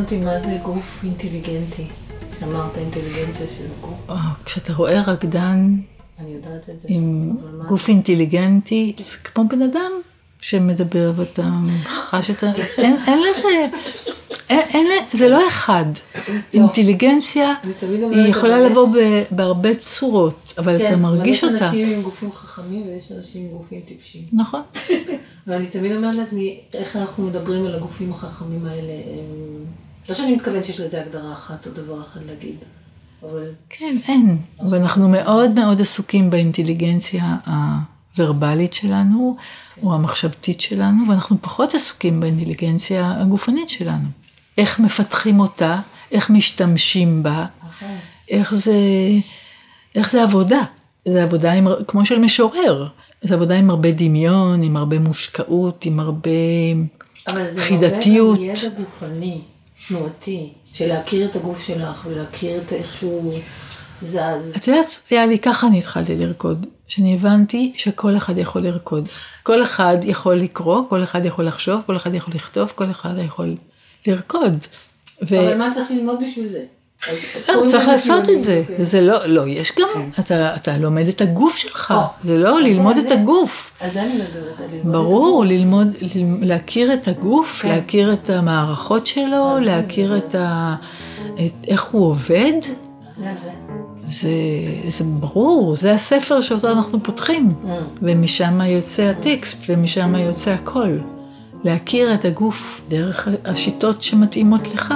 [0.04, 1.86] אותי מה זה גוף אינטליגנטי.
[2.44, 4.10] אמרת אינטליגנציה של הגוף.
[4.10, 5.76] אה, כשאתה רואה רקדן.
[6.88, 9.92] עם אבל גוף אינטליגנטי, זה כמו בן אדם
[10.40, 11.50] שמדבר ואתה
[11.86, 12.52] חש את ה...
[12.78, 13.78] אין, לזה...
[14.50, 15.86] אין, זה לא אחד.
[16.54, 18.88] אינטליגנציה תמיד אומרת, היא יכולה אבל לבוא
[19.32, 21.66] בהרבה צורות, אבל כן, אתה מרגיש אבל אותה.
[21.66, 24.22] יש אנשים עם גופים חכמים ויש אנשים עם גופים טיפשים.
[24.34, 24.62] נכון.
[25.48, 28.94] ואני תמיד אומרת לעצמי, איך אנחנו מדברים על הגופים החכמים האלה.
[30.10, 32.56] לא שאני מתכוונת שיש לזה הגדרה אחת או דבר אחד להגיד,
[33.24, 34.38] אבל כן, אין.
[34.70, 37.38] ואנחנו מאוד מאוד עסוקים באינטליגנציה
[38.18, 39.38] הוורבלית שלנו,
[39.84, 44.08] או המחשבתית שלנו, ואנחנו פחות עסוקים באינטליגנציה הגופנית שלנו.
[44.58, 45.80] איך מפתחים אותה,
[46.12, 47.46] איך משתמשים בה,
[48.30, 48.74] איך זה,
[49.96, 50.62] איך זה עבודה.
[51.08, 52.88] זה עבודה עם, כמו של משורר.
[53.22, 56.30] זה עבודה עם הרבה דמיון, עם הרבה מושקעות, עם הרבה
[57.28, 58.40] אבל זה חידתיות.
[58.40, 59.42] הרבה גם ידע גופני,
[59.88, 63.34] תנועתי, של להכיר את הגוף שלך ולהכיר את איך שהוא
[64.02, 64.54] זז.
[64.56, 69.08] את יודעת, היה לי, ככה אני התחלתי לרקוד, שאני הבנתי שכל אחד יכול לרקוד.
[69.44, 73.56] כל אחד יכול לקרוא, כל אחד יכול לחשוב, כל אחד יכול לכתוב, כל אחד יכול
[74.08, 74.54] לרקוד.
[75.30, 75.40] ו...
[75.40, 76.66] אבל מה צריך ללמוד בשביל זה?
[77.50, 78.64] לא, צריך לעשות את זה.
[78.70, 78.86] אוקיי.
[78.86, 83.12] זה לא, לא, יש גם, אתה, אתה לומד את הגוף שלך, זה לא ללמוד את
[83.12, 83.78] הגוף.
[83.82, 85.52] על זה אני מדברת, על ללמוד את ברור, הגוף.
[85.58, 87.70] ללמוד, ל- להכיר את הגוף, כן.
[87.70, 90.36] להכיר את המערכות שלו, להכיר את
[91.68, 92.54] איך הוא עובד.
[93.18, 93.50] זה זה.
[94.10, 94.30] זה,
[94.88, 97.54] זה ברור, זה הספר שאותו אנחנו פותחים,
[98.02, 100.98] ומשם יוצא הטקסט, ומשם יוצא הכל.
[101.64, 104.94] להכיר את הגוף דרך השיטות שמתאימות לך.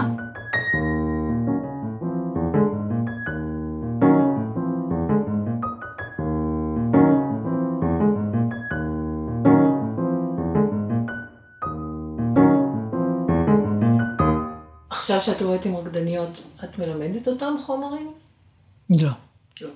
[15.15, 18.11] עכשיו שאת עובדת עם רקדניות, את מלמדת אותם חומרים?
[18.89, 19.09] לא.
[19.61, 19.69] לא.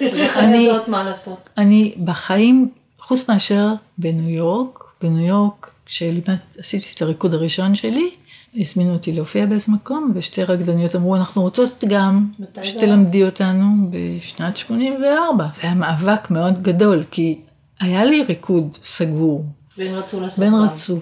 [0.00, 1.50] לכן אני- יודעות מה לעשות.
[1.58, 8.10] אני בחיים, חוץ מאשר בניו יורק, בניו יורק, כשעשיתי את הריקוד הראשון שלי,
[8.56, 15.46] הזמינו אותי להופיע באיזה מקום, ושתי רקדניות אמרו, אנחנו רוצות גם שתלמדי אותנו בשנת 84.
[15.54, 17.40] זה היה מאבק מאוד גדול, כי
[17.80, 19.44] היה לי ריקוד סגור,
[19.78, 20.62] והם רצו לעשות והן גם.
[20.62, 20.98] רצו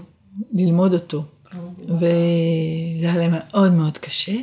[0.52, 1.24] ללמוד אותו.
[1.88, 2.06] וזה
[3.02, 4.36] היה להם מאוד מאוד קשה.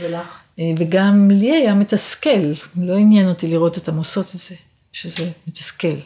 [0.00, 0.38] ולך?
[0.58, 4.54] אה, וגם לי היה מתסכל, לא עניין אותי לראות אותם עושות את זה,
[4.92, 5.96] שזה מתסכל.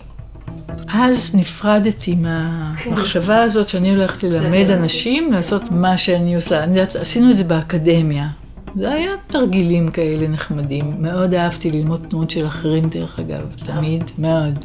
[0.88, 6.64] אז נפרדתי מהמחשבה הזאת שאני הולכת ללמד אנשים לעשות מה שאני עושה.
[6.64, 8.28] אני יודעת, עשינו את זה באקדמיה.
[8.76, 10.94] זה היה תרגילים כאלה נחמדים.
[10.98, 14.58] מאוד אהבתי ללמוד תנועות של אחרים, דרך אגב, תמיד, מאוד.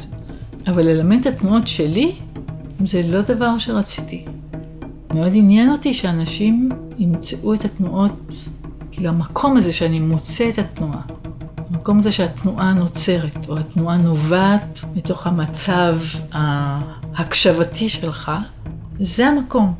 [0.66, 2.12] אבל ללמד את התנועות שלי,
[2.86, 4.24] זה לא דבר שרציתי.
[5.14, 6.68] מאוד עניין אותי שאנשים
[6.98, 8.32] ימצאו את התנועות,
[8.90, 11.00] כאילו המקום הזה שאני מוצא את התנועה.
[11.70, 15.98] המקום הזה שהתנועה נוצרת, או התנועה נובעת מתוך המצב
[16.32, 18.32] ההקשבתי שלך,
[18.98, 19.74] זה המקום.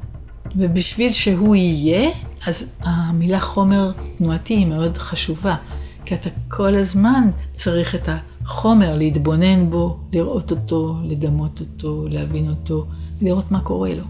[0.57, 2.11] ובשביל שהוא יהיה,
[2.47, 5.57] אז המילה חומר תנועתי היא מאוד חשובה.
[6.05, 8.09] כי אתה כל הזמן צריך את
[8.45, 12.87] החומר, להתבונן בו, לראות אותו, לדמות אותו, להבין אותו,
[13.21, 14.05] לראות מה קורה לו.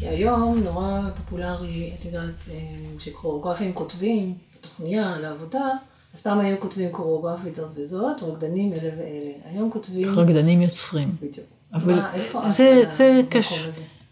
[0.00, 2.56] כי היום נורא פופולרי, את יודעת, אה,
[2.98, 5.68] שקוריאוגרפים כותבים תוכניה לעבודה,
[6.14, 9.30] אז פעם היו כותבים קוריאוגרפית זאת וזאת, רקדנים אלה ואלה.
[9.44, 10.18] היום כותבים...
[10.18, 11.16] רקדנים יוצרים.
[11.20, 11.46] בדיוק.
[11.74, 13.58] אבל מה, איפה זה, זה קשור.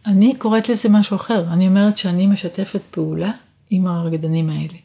[0.07, 1.45] אני קוראת לזה משהו אחר.
[1.53, 3.33] אני אומרת שאני משתפת פעולה
[3.71, 4.79] עם הרקדנים האלה.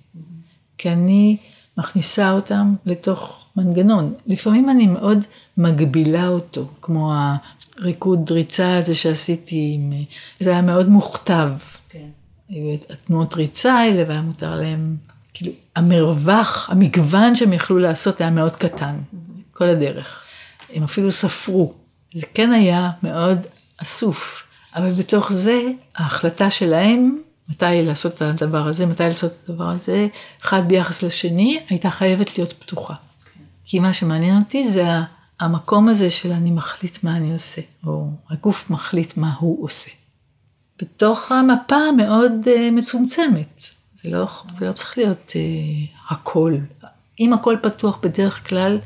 [0.77, 1.37] כי אני
[1.77, 4.13] מכניסה אותם לתוך מנגנון.
[4.27, 5.19] לפעמים אני מאוד
[5.57, 7.13] מגבילה אותו, כמו
[7.77, 9.93] הריקוד ריצה הזה שעשיתי, עם,
[10.39, 11.51] זה היה מאוד מוכתב.
[11.89, 12.07] כן.
[12.49, 14.95] היו התנועות ריצה האלה, והיה מותר להם,
[15.33, 18.95] כאילו, המרווח, המגוון שהם יכלו לעשות היה מאוד קטן,
[19.53, 20.23] כל הדרך.
[20.73, 21.73] הם אפילו ספרו.
[22.13, 23.39] זה כן היה מאוד
[23.77, 24.43] אסוף,
[24.75, 25.61] אבל בתוך זה,
[25.95, 27.17] ההחלטה שלהם,
[27.49, 30.07] מתי לעשות את הדבר הזה, מתי לעשות את הדבר הזה,
[30.41, 32.93] אחד ביחס לשני, הייתה חייבת להיות פתוחה.
[33.65, 34.85] כי מה שמעניין אותי זה
[35.39, 39.91] המקום הזה של אני מחליט מה אני עושה, או הגוף מחליט מה הוא עושה.
[40.81, 43.65] בתוך המפה המאוד uh, מצומצמת.
[44.03, 44.27] זה לא,
[44.59, 46.55] זה לא צריך להיות uh, הכל.
[47.19, 48.79] אם הכל פתוח בדרך כלל,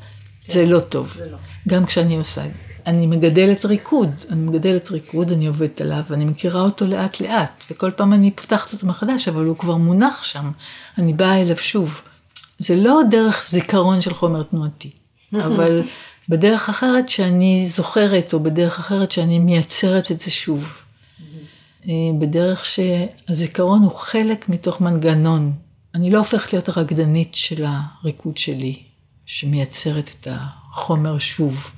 [0.48, 1.13] זה לא טוב.
[1.18, 1.38] זה לא.
[1.68, 2.68] גם כשאני עושה את זה.
[2.88, 7.92] אני מגדלת ריקוד, אני מגדלת ריקוד, אני עובדת עליו, ואני מכירה אותו לאט לאט, וכל
[7.92, 10.52] פעם אני פותחת אותו מחדש, אבל הוא כבר מונח שם,
[10.98, 12.02] אני באה אליו שוב.
[12.60, 14.89] זה לא דרך זיכרון של חומר תנועתי,
[15.34, 15.82] אבל
[16.30, 20.82] בדרך אחרת שאני זוכרת, או בדרך אחרת שאני מייצרת את זה שוב.
[21.88, 25.54] אה, בדרך שהזיכרון הוא חלק מתוך מנגנון.
[25.96, 28.80] אני לא הופכת להיות הרקדנית של הריקוד שלי,
[29.26, 31.72] שמייצרת את החומר שוב,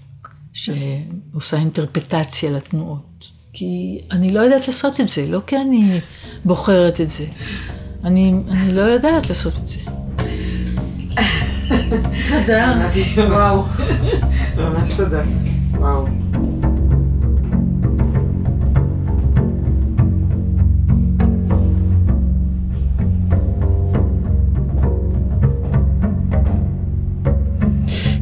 [0.53, 3.27] שעושה אינטרפטציה לתנועות.
[3.53, 5.99] כי אני לא יודעת לעשות את זה, לא כי אני
[6.45, 7.25] בוחרת את זה.
[8.03, 9.79] אני, אני לא יודעת לעשות את זה.
[12.29, 12.73] תודה.
[13.29, 13.65] וואו.
[14.57, 15.21] ממש תודה.
[15.77, 16.07] וואו.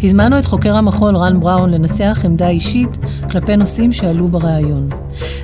[0.03, 2.89] הזמנו את חוקר המחול רן בראון לנסח עמדה אישית
[3.31, 4.89] כלפי נושאים שעלו בריאיון.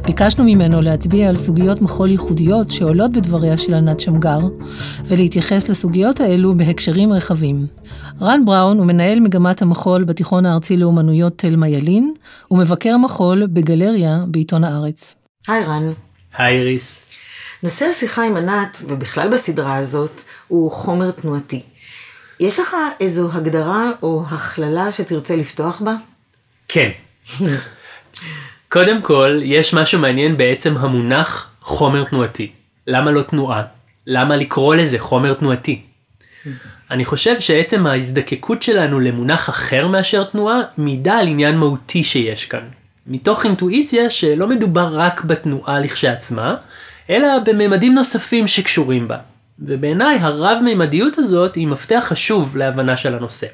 [0.06, 4.40] ביקשנו ממנו להצביע על סוגיות מחול ייחודיות שעולות בדבריה של ענת שמגר,
[5.06, 7.68] ולהתייחס לסוגיות האלו בהקשרים רחבים.
[8.22, 12.14] רן בראון הוא מנהל מגמת המחול בתיכון הארצי לאומנויות תלמה ילין,
[12.52, 15.16] ומבקר מחול בגלריה בעיתון הארץ.
[15.48, 15.94] היי רן.
[16.38, 17.00] היי איריס.
[17.64, 21.62] נושא השיחה עם ענת, ובכלל בסדרה הזאת, הוא חומר תנועתי.
[22.40, 25.96] יש לך איזו הגדרה או הכללה שתרצה לפתוח בה?
[26.68, 26.90] כן.
[28.70, 32.52] קודם כל, יש משהו מעניין בעצם המונח חומר תנועתי.
[32.88, 33.64] למה לא תנועה?
[34.08, 35.82] למה לקרוא לזה חומר תנועתי?
[36.92, 42.64] אני חושב שעצם ההזדקקות שלנו למונח אחר מאשר תנועה, מעידה על עניין מהותי שיש כאן.
[43.08, 46.56] מתוך אינטואיציה שלא מדובר רק בתנועה לכשעצמה,
[47.10, 49.18] אלא בממדים נוספים שקשורים בה.
[49.60, 53.48] ובעיניי הרב-ממדיות הזאת היא מפתח חשוב להבנה של הנושא.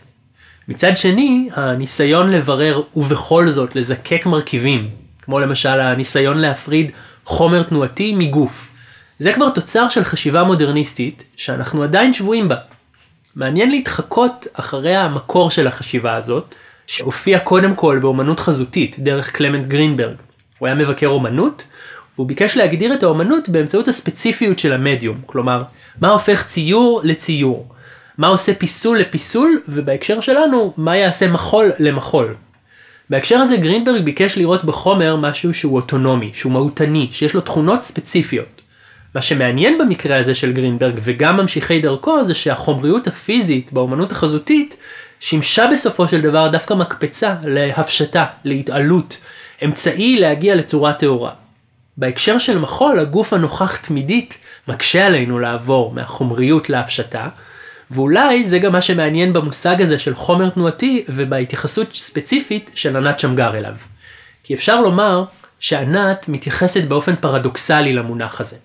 [0.67, 4.89] מצד שני, הניסיון לברר ובכל זאת לזקק מרכיבים,
[5.21, 6.91] כמו למשל הניסיון להפריד
[7.25, 8.75] חומר תנועתי מגוף,
[9.19, 12.55] זה כבר תוצר של חשיבה מודרניסטית שאנחנו עדיין שבויים בה.
[13.35, 16.55] מעניין להתחקות אחרי המקור של החשיבה הזאת,
[16.87, 20.15] שהופיע קודם כל באומנות חזותית דרך קלמנט גרינברג.
[20.59, 21.67] הוא היה מבקר אומנות,
[22.19, 25.63] והוא ביקש להגדיר את האומנות באמצעות הספציפיות של המדיום, כלומר,
[26.01, 27.67] מה הופך ציור לציור,
[28.17, 32.35] מה עושה פיסול לפיסול, ובהקשר שלנו, מה יעשה מחול למחול.
[33.09, 38.61] בהקשר הזה גרינברג ביקש לראות בחומר משהו שהוא אוטונומי, שהוא מהותני, שיש לו תכונות ספציפיות.
[39.15, 44.77] מה שמעניין במקרה הזה של גרינברג וגם ממשיכי דרכו זה שהחומריות הפיזית באומנות החזותית
[45.19, 49.17] שימשה בסופו של דבר דווקא מקפצה להפשטה, להתעלות,
[49.65, 51.31] אמצעי להגיע לצורה טהורה.
[51.99, 54.37] בהקשר של מחול, הגוף הנוכח תמידית
[54.67, 57.27] מקשה עלינו לעבור מהחומריות להפשטה,
[57.91, 63.57] ואולי זה גם מה שמעניין במושג הזה של חומר תנועתי ובהתייחסות ספציפית של ענת שמגר
[63.57, 63.73] אליו.
[64.43, 65.23] כי אפשר לומר
[65.59, 68.55] שענת מתייחסת באופן פרדוקסלי למונח הזה.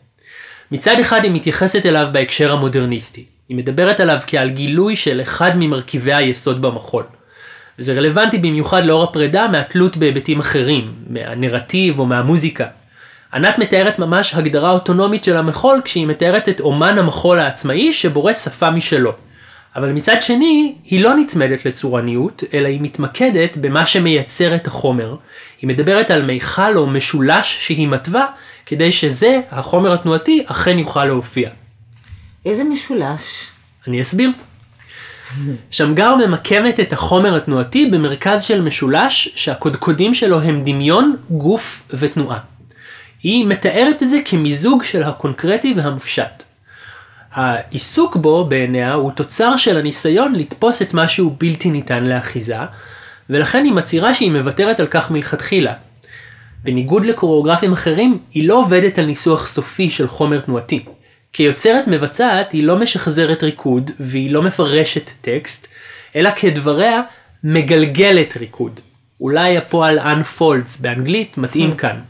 [0.70, 3.24] מצד אחד היא מתייחסת אליו בהקשר המודרניסטי.
[3.48, 7.04] היא מדברת עליו כעל גילוי של אחד ממרכיבי היסוד במחול.
[7.78, 12.66] זה רלוונטי במיוחד לאור הפרידה מהתלות בהיבטים אחרים, מהנרטיב או מהמוזיקה.
[13.34, 18.70] ענת מתארת ממש הגדרה אוטונומית של המחול כשהיא מתארת את אומן המחול העצמאי שבורא שפה
[18.70, 19.12] משלו.
[19.76, 25.16] אבל מצד שני, היא לא נצמדת לצורניות, אלא היא מתמקדת במה שמייצר את החומר.
[25.60, 28.26] היא מדברת על מיכל או משולש שהיא מתווה,
[28.66, 31.50] כדי שזה, החומר התנועתי, אכן יוכל להופיע.
[32.46, 33.46] איזה משולש?
[33.88, 34.30] אני אסביר.
[35.70, 42.53] שמגר ממקמת את החומר התנועתי במרכז של משולש שהקודקודים שלו הם דמיון, גוף ותנועה.
[43.24, 46.42] היא מתארת את זה כמיזוג של הקונקרטי והמופשט.
[47.32, 52.56] העיסוק בו בעיניה הוא תוצר של הניסיון לתפוס את מה שהוא בלתי ניתן לאחיזה,
[53.30, 55.72] ולכן היא מצהירה שהיא מוותרת על כך מלכתחילה.
[56.64, 60.84] בניגוד לקוריאוגרפים אחרים, היא לא עובדת על ניסוח סופי של חומר תנועתי.
[61.32, 65.66] כיוצרת מבצעת היא לא משחזרת ריקוד והיא לא מפרשת טקסט,
[66.16, 67.02] אלא כדבריה
[67.44, 68.80] מגלגלת ריקוד.
[69.20, 71.76] אולי הפועל unfolds באנגלית מתאים hmm.
[71.76, 72.00] כאן.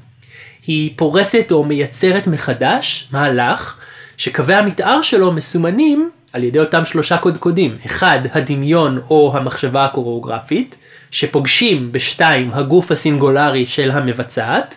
[0.67, 3.77] היא פורסת או מייצרת מחדש מהלך
[4.17, 7.79] שקווי המתאר שלו מסומנים על ידי אותם שלושה קודקודים.
[7.87, 10.77] אחד, הדמיון או המחשבה הקוריאוגרפית,
[11.11, 14.77] שפוגשים בשתיים, הגוף הסינגולרי של המבצעת,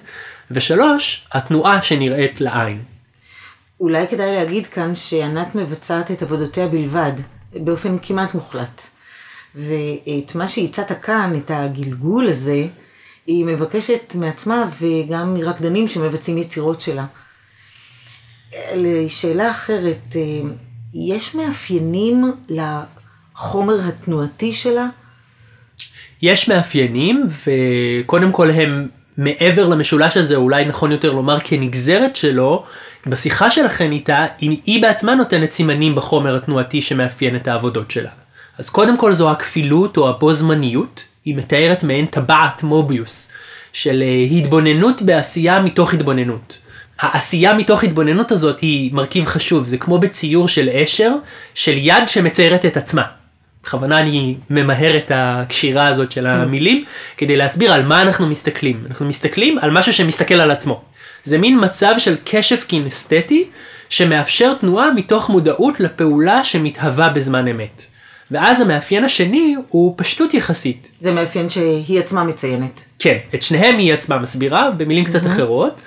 [0.52, 2.82] ושלוש, התנועה שנראית לעין.
[3.80, 7.12] אולי כדאי להגיד כאן שענת מבצעת את עבודותיה בלבד,
[7.54, 8.82] באופן כמעט מוחלט.
[9.56, 12.66] ואת מה שהצעת כאן, את הגלגול הזה,
[13.28, 17.06] היא מבקשת מעצמה וגם מרקדנים שמבצעים יצירות שלה.
[18.76, 20.16] לשאלה אחרת,
[20.94, 24.88] יש מאפיינים לחומר התנועתי שלה?
[26.22, 32.64] יש מאפיינים, וקודם כל הם מעבר למשולש הזה, אולי נכון יותר לומר כנגזרת שלו,
[33.08, 38.10] בשיחה שלכן איתה, היא, היא בעצמה נותנת סימנים בחומר התנועתי שמאפיין את העבודות שלה.
[38.58, 43.32] אז קודם כל זו הכפילות או הבו זמניות, היא מתארת מעין טבעת מוביוס
[43.74, 46.58] של אה, התבוננות בעשייה מתוך התבוננות.
[47.00, 51.12] העשייה מתוך התבוננות הזאת היא מרכיב חשוב, זה כמו בציור של אשר,
[51.54, 53.04] של יד שמציירת את עצמה.
[53.64, 56.86] בכוונה אני ממהר את הקשירה הזאת של המילים,
[57.18, 58.84] כדי להסביר על מה אנחנו מסתכלים.
[58.90, 60.84] אנחנו מסתכלים על משהו שמסתכל על עצמו.
[61.24, 63.48] זה מין מצב של קשב קינסתטי,
[63.90, 67.97] שמאפשר תנועה מתוך מודעות לפעולה שמתהווה בזמן אמת.
[68.32, 70.88] ואז המאפיין השני הוא פשטות יחסית.
[71.02, 72.84] זה מאפיין שהיא עצמה מציינת.
[73.00, 75.28] כן, את שניהם היא עצמה מסבירה, במילים קצת mm-hmm.
[75.28, 75.82] אחרות.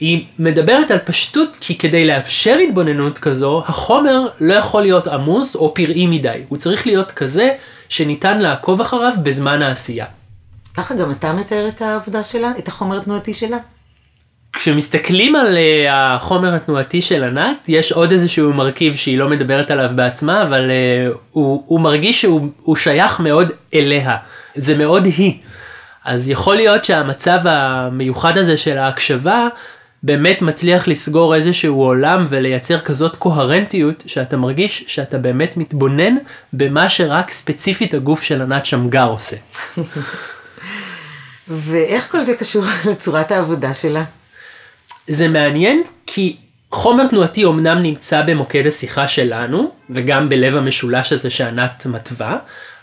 [0.00, 5.74] היא מדברת על פשטות כי כדי לאפשר התבוננות כזו, החומר לא יכול להיות עמוס או
[5.74, 6.42] פראי מדי.
[6.48, 7.54] הוא צריך להיות כזה
[7.88, 10.06] שניתן לעקוב אחריו בזמן העשייה.
[10.76, 12.52] ככה גם אתה מתאר את העבודה שלה?
[12.58, 13.58] את החומר התנועתי שלה?
[14.52, 19.90] כשמסתכלים על uh, החומר התנועתי של ענת, יש עוד איזשהו מרכיב שהיא לא מדברת עליו
[19.94, 24.16] בעצמה, אבל uh, הוא, הוא מרגיש שהוא שייך מאוד אליה.
[24.54, 25.38] זה מאוד היא.
[26.04, 29.48] אז יכול להיות שהמצב המיוחד הזה של ההקשבה
[30.02, 36.16] באמת מצליח לסגור איזשהו עולם ולייצר כזאת קוהרנטיות שאתה מרגיש שאתה באמת מתבונן
[36.52, 39.36] במה שרק ספציפית הגוף של ענת שמגר עושה.
[41.48, 44.04] ואיך כל זה קשור לצורת העבודה שלה?
[45.08, 46.36] זה מעניין כי
[46.70, 52.38] חומר תנועתי אמנם נמצא במוקד השיחה שלנו וגם בלב המשולש הזה שענת מתווה,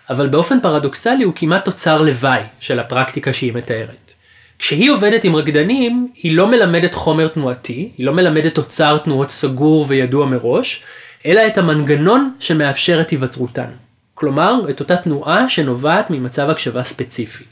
[0.09, 4.13] אבל באופן פרדוקסלי הוא כמעט תוצר לוואי של הפרקטיקה שהיא מתארת.
[4.59, 9.85] כשהיא עובדת עם רקדנים, היא לא מלמדת חומר תנועתי, היא לא מלמדת תוצר תנועות סגור
[9.87, 10.83] וידוע מראש,
[11.25, 13.69] אלא את המנגנון שמאפשר את היווצרותן.
[14.13, 17.43] כלומר, את אותה תנועה שנובעת ממצב הקשבה ספציפי.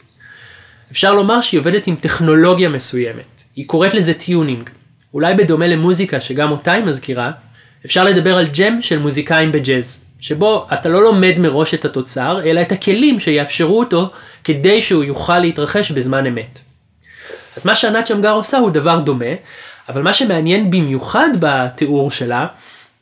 [0.92, 3.33] אפשר לומר שהיא עובדת עם טכנולוגיה מסוימת.
[3.56, 4.70] היא קוראת לזה tuning.
[5.14, 7.32] אולי בדומה למוזיקה שגם אותה היא מזכירה,
[7.86, 12.62] אפשר לדבר על ג'ם של מוזיקאים בג'אז, שבו אתה לא לומד מראש את התוצר, אלא
[12.62, 14.12] את הכלים שיאפשרו אותו
[14.44, 16.60] כדי שהוא יוכל להתרחש בזמן אמת.
[17.58, 19.34] אז מה שענת שמגר עושה הוא דבר דומה,
[19.90, 22.48] אבל מה שמעניין במיוחד בתיאור שלה,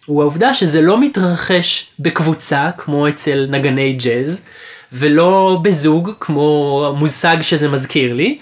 [0.06, 4.46] הוא העובדה שזה לא מתרחש בקבוצה כמו אצל נגני ג'אז,
[4.94, 8.40] ולא בזוג כמו המושג שזה מזכיר לי,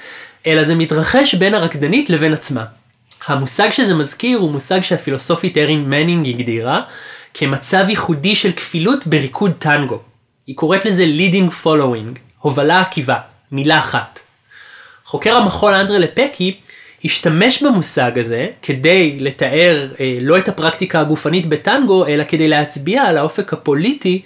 [0.49, 2.65] אלא זה מתרחש בין הרקדנית לבין עצמה.
[3.27, 6.81] המושג שזה מזכיר הוא מושג שהפילוסופית ארין מנינג הגדירה
[7.33, 9.99] כמצב ייחודי של כפילות בריקוד טנגו.
[10.47, 13.17] היא קוראת לזה leading following, הובלה עקיבה,
[13.51, 14.19] מילה אחת.
[15.05, 16.59] חוקר המחול אנדרה לפקי
[17.05, 23.17] השתמש במושג הזה כדי לתאר אה, לא את הפרקטיקה הגופנית בטנגו, אלא כדי להצביע על
[23.17, 24.21] האופק הפוליטי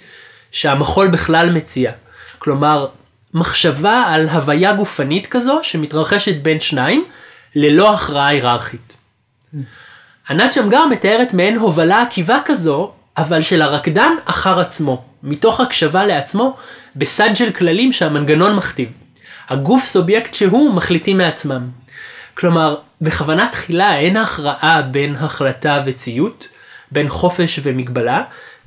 [0.52, 1.92] שהמחול בכלל מציע.
[2.38, 2.86] כלומר,
[3.34, 7.04] מחשבה על הוויה גופנית כזו שמתרחשת בין שניים,
[7.54, 8.96] ללא הכרעה היררכית.
[10.30, 16.56] ענת שמגר מתארת מעין הובלה עקיבה כזו, אבל של הרקדן אחר עצמו, מתוך הקשבה לעצמו,
[16.96, 18.88] בסד של כללים שהמנגנון מכתיב.
[19.48, 21.68] הגוף סובייקט שהוא מחליטים מעצמם.
[22.34, 26.48] כלומר, בכוונה תחילה אין הכרעה בין החלטה וציות,
[26.90, 28.22] בין חופש ומגבלה,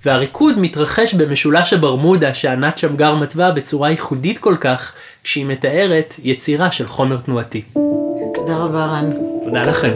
[0.05, 4.93] והריקוד מתרחש במשולש הברמודה שענת שמגר מתווה בצורה ייחודית כל כך,
[5.23, 7.61] כשהיא מתארת יצירה של חומר תנועתי.
[8.33, 9.09] תודה רבה, רן.
[9.43, 9.93] תודה לכם.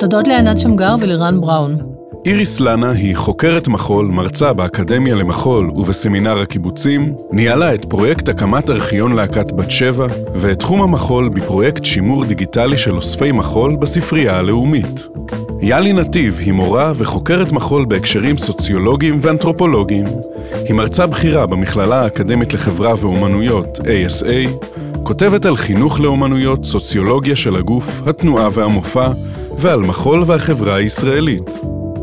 [0.00, 1.78] תודות לענת שמגר ולרן בראון.
[2.24, 9.14] איריס לנה היא חוקרת מחול, מרצה באקדמיה למחול ובסמינר הקיבוצים, ניהלה את פרויקט הקמת ארכיון
[9.14, 15.17] להקת בת שבע, ואת תחום המחול בפרויקט שימור דיגיטלי של אוספי מחול בספרייה הלאומית.
[15.60, 20.06] יאלי נתיב היא מורה וחוקרת מחול בהקשרים סוציולוגיים ואנתרופולוגיים.
[20.64, 24.66] היא מרצה בכירה במכללה האקדמית לחברה ואומנויות, ASA,
[25.02, 29.08] כותבת על חינוך לאומנויות, סוציולוגיה של הגוף, התנועה והמופע,
[29.58, 31.50] ועל מחול והחברה הישראלית.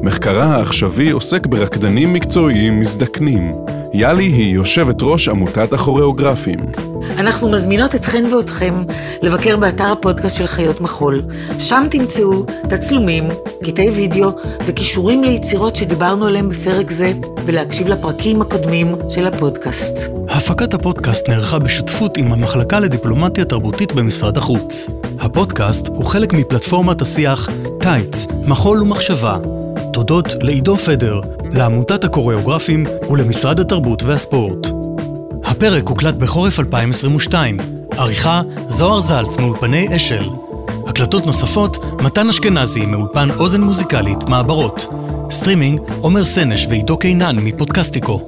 [0.02, 3.52] מחקרה העכשווי עוסק ברקדנים מקצועיים מזדקנים.
[3.94, 6.60] יאלי היא יושבת ראש עמותת הכוריאוגרפים.
[7.18, 8.84] אנחנו מזמינות אתכן ואתכם
[9.22, 11.22] לבקר באתר הפודקאסט של חיות מחול.
[11.60, 13.24] שם תמצאו תצלומים,
[13.64, 14.30] קטעי וידאו
[14.66, 17.14] וקישורים ליצירות שדיברנו עליהם בפרק זה,
[17.46, 20.12] ולהקשיב לפרקים הקודמים של הפודקאסט.
[20.30, 24.88] הפקת הפודקאסט נערכה בשותפות עם המחלקה לדיפלומטיה תרבותית במשרד החוץ.
[25.20, 27.50] הפודקאסט הוא חלק מפלטפורמת השיח
[27.82, 29.38] טייץ, מחול ומחשבה.
[29.94, 34.75] תודות לעידו פדר, לעמותת הקוריאוגרפים ולמשרד התרבות והספורט.
[35.58, 37.58] הפרק הוקלט בחורף 2022.
[37.92, 40.30] עריכה זוהר זלץ מאולפני אשל.
[40.88, 44.88] הקלטות נוספות מתן אשכנזי מאולפן אוזן מוזיקלית מעברות.
[45.32, 48.22] סטרימינג עומר סנש ועידו קינן מפודקסטיקו.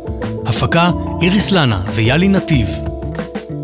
[0.46, 2.68] הפקה איריס לנה ויאלי נתיב.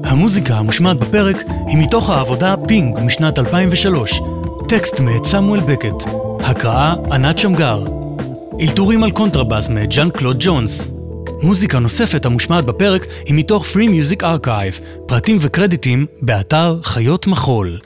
[0.03, 4.21] המוזיקה המושמעת בפרק היא מתוך העבודה פינג משנת 2003.
[4.67, 6.03] טקסט מאת סמואל בקט.
[6.39, 7.83] הקראה ענת שמגר.
[8.61, 10.87] אלתורים על קונטרבאס מאת ז'אן קלוד ג'ונס.
[11.43, 17.79] מוזיקה נוספת המושמעת בפרק היא מתוך Free Music Archive, פרטים וקרדיטים באתר חיות מחול.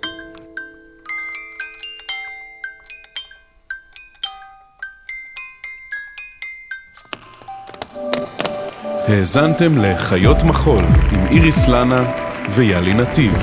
[9.07, 12.11] האזנתם לחיות מחול עם איריס לנה
[12.55, 13.33] ויאלי נתיב.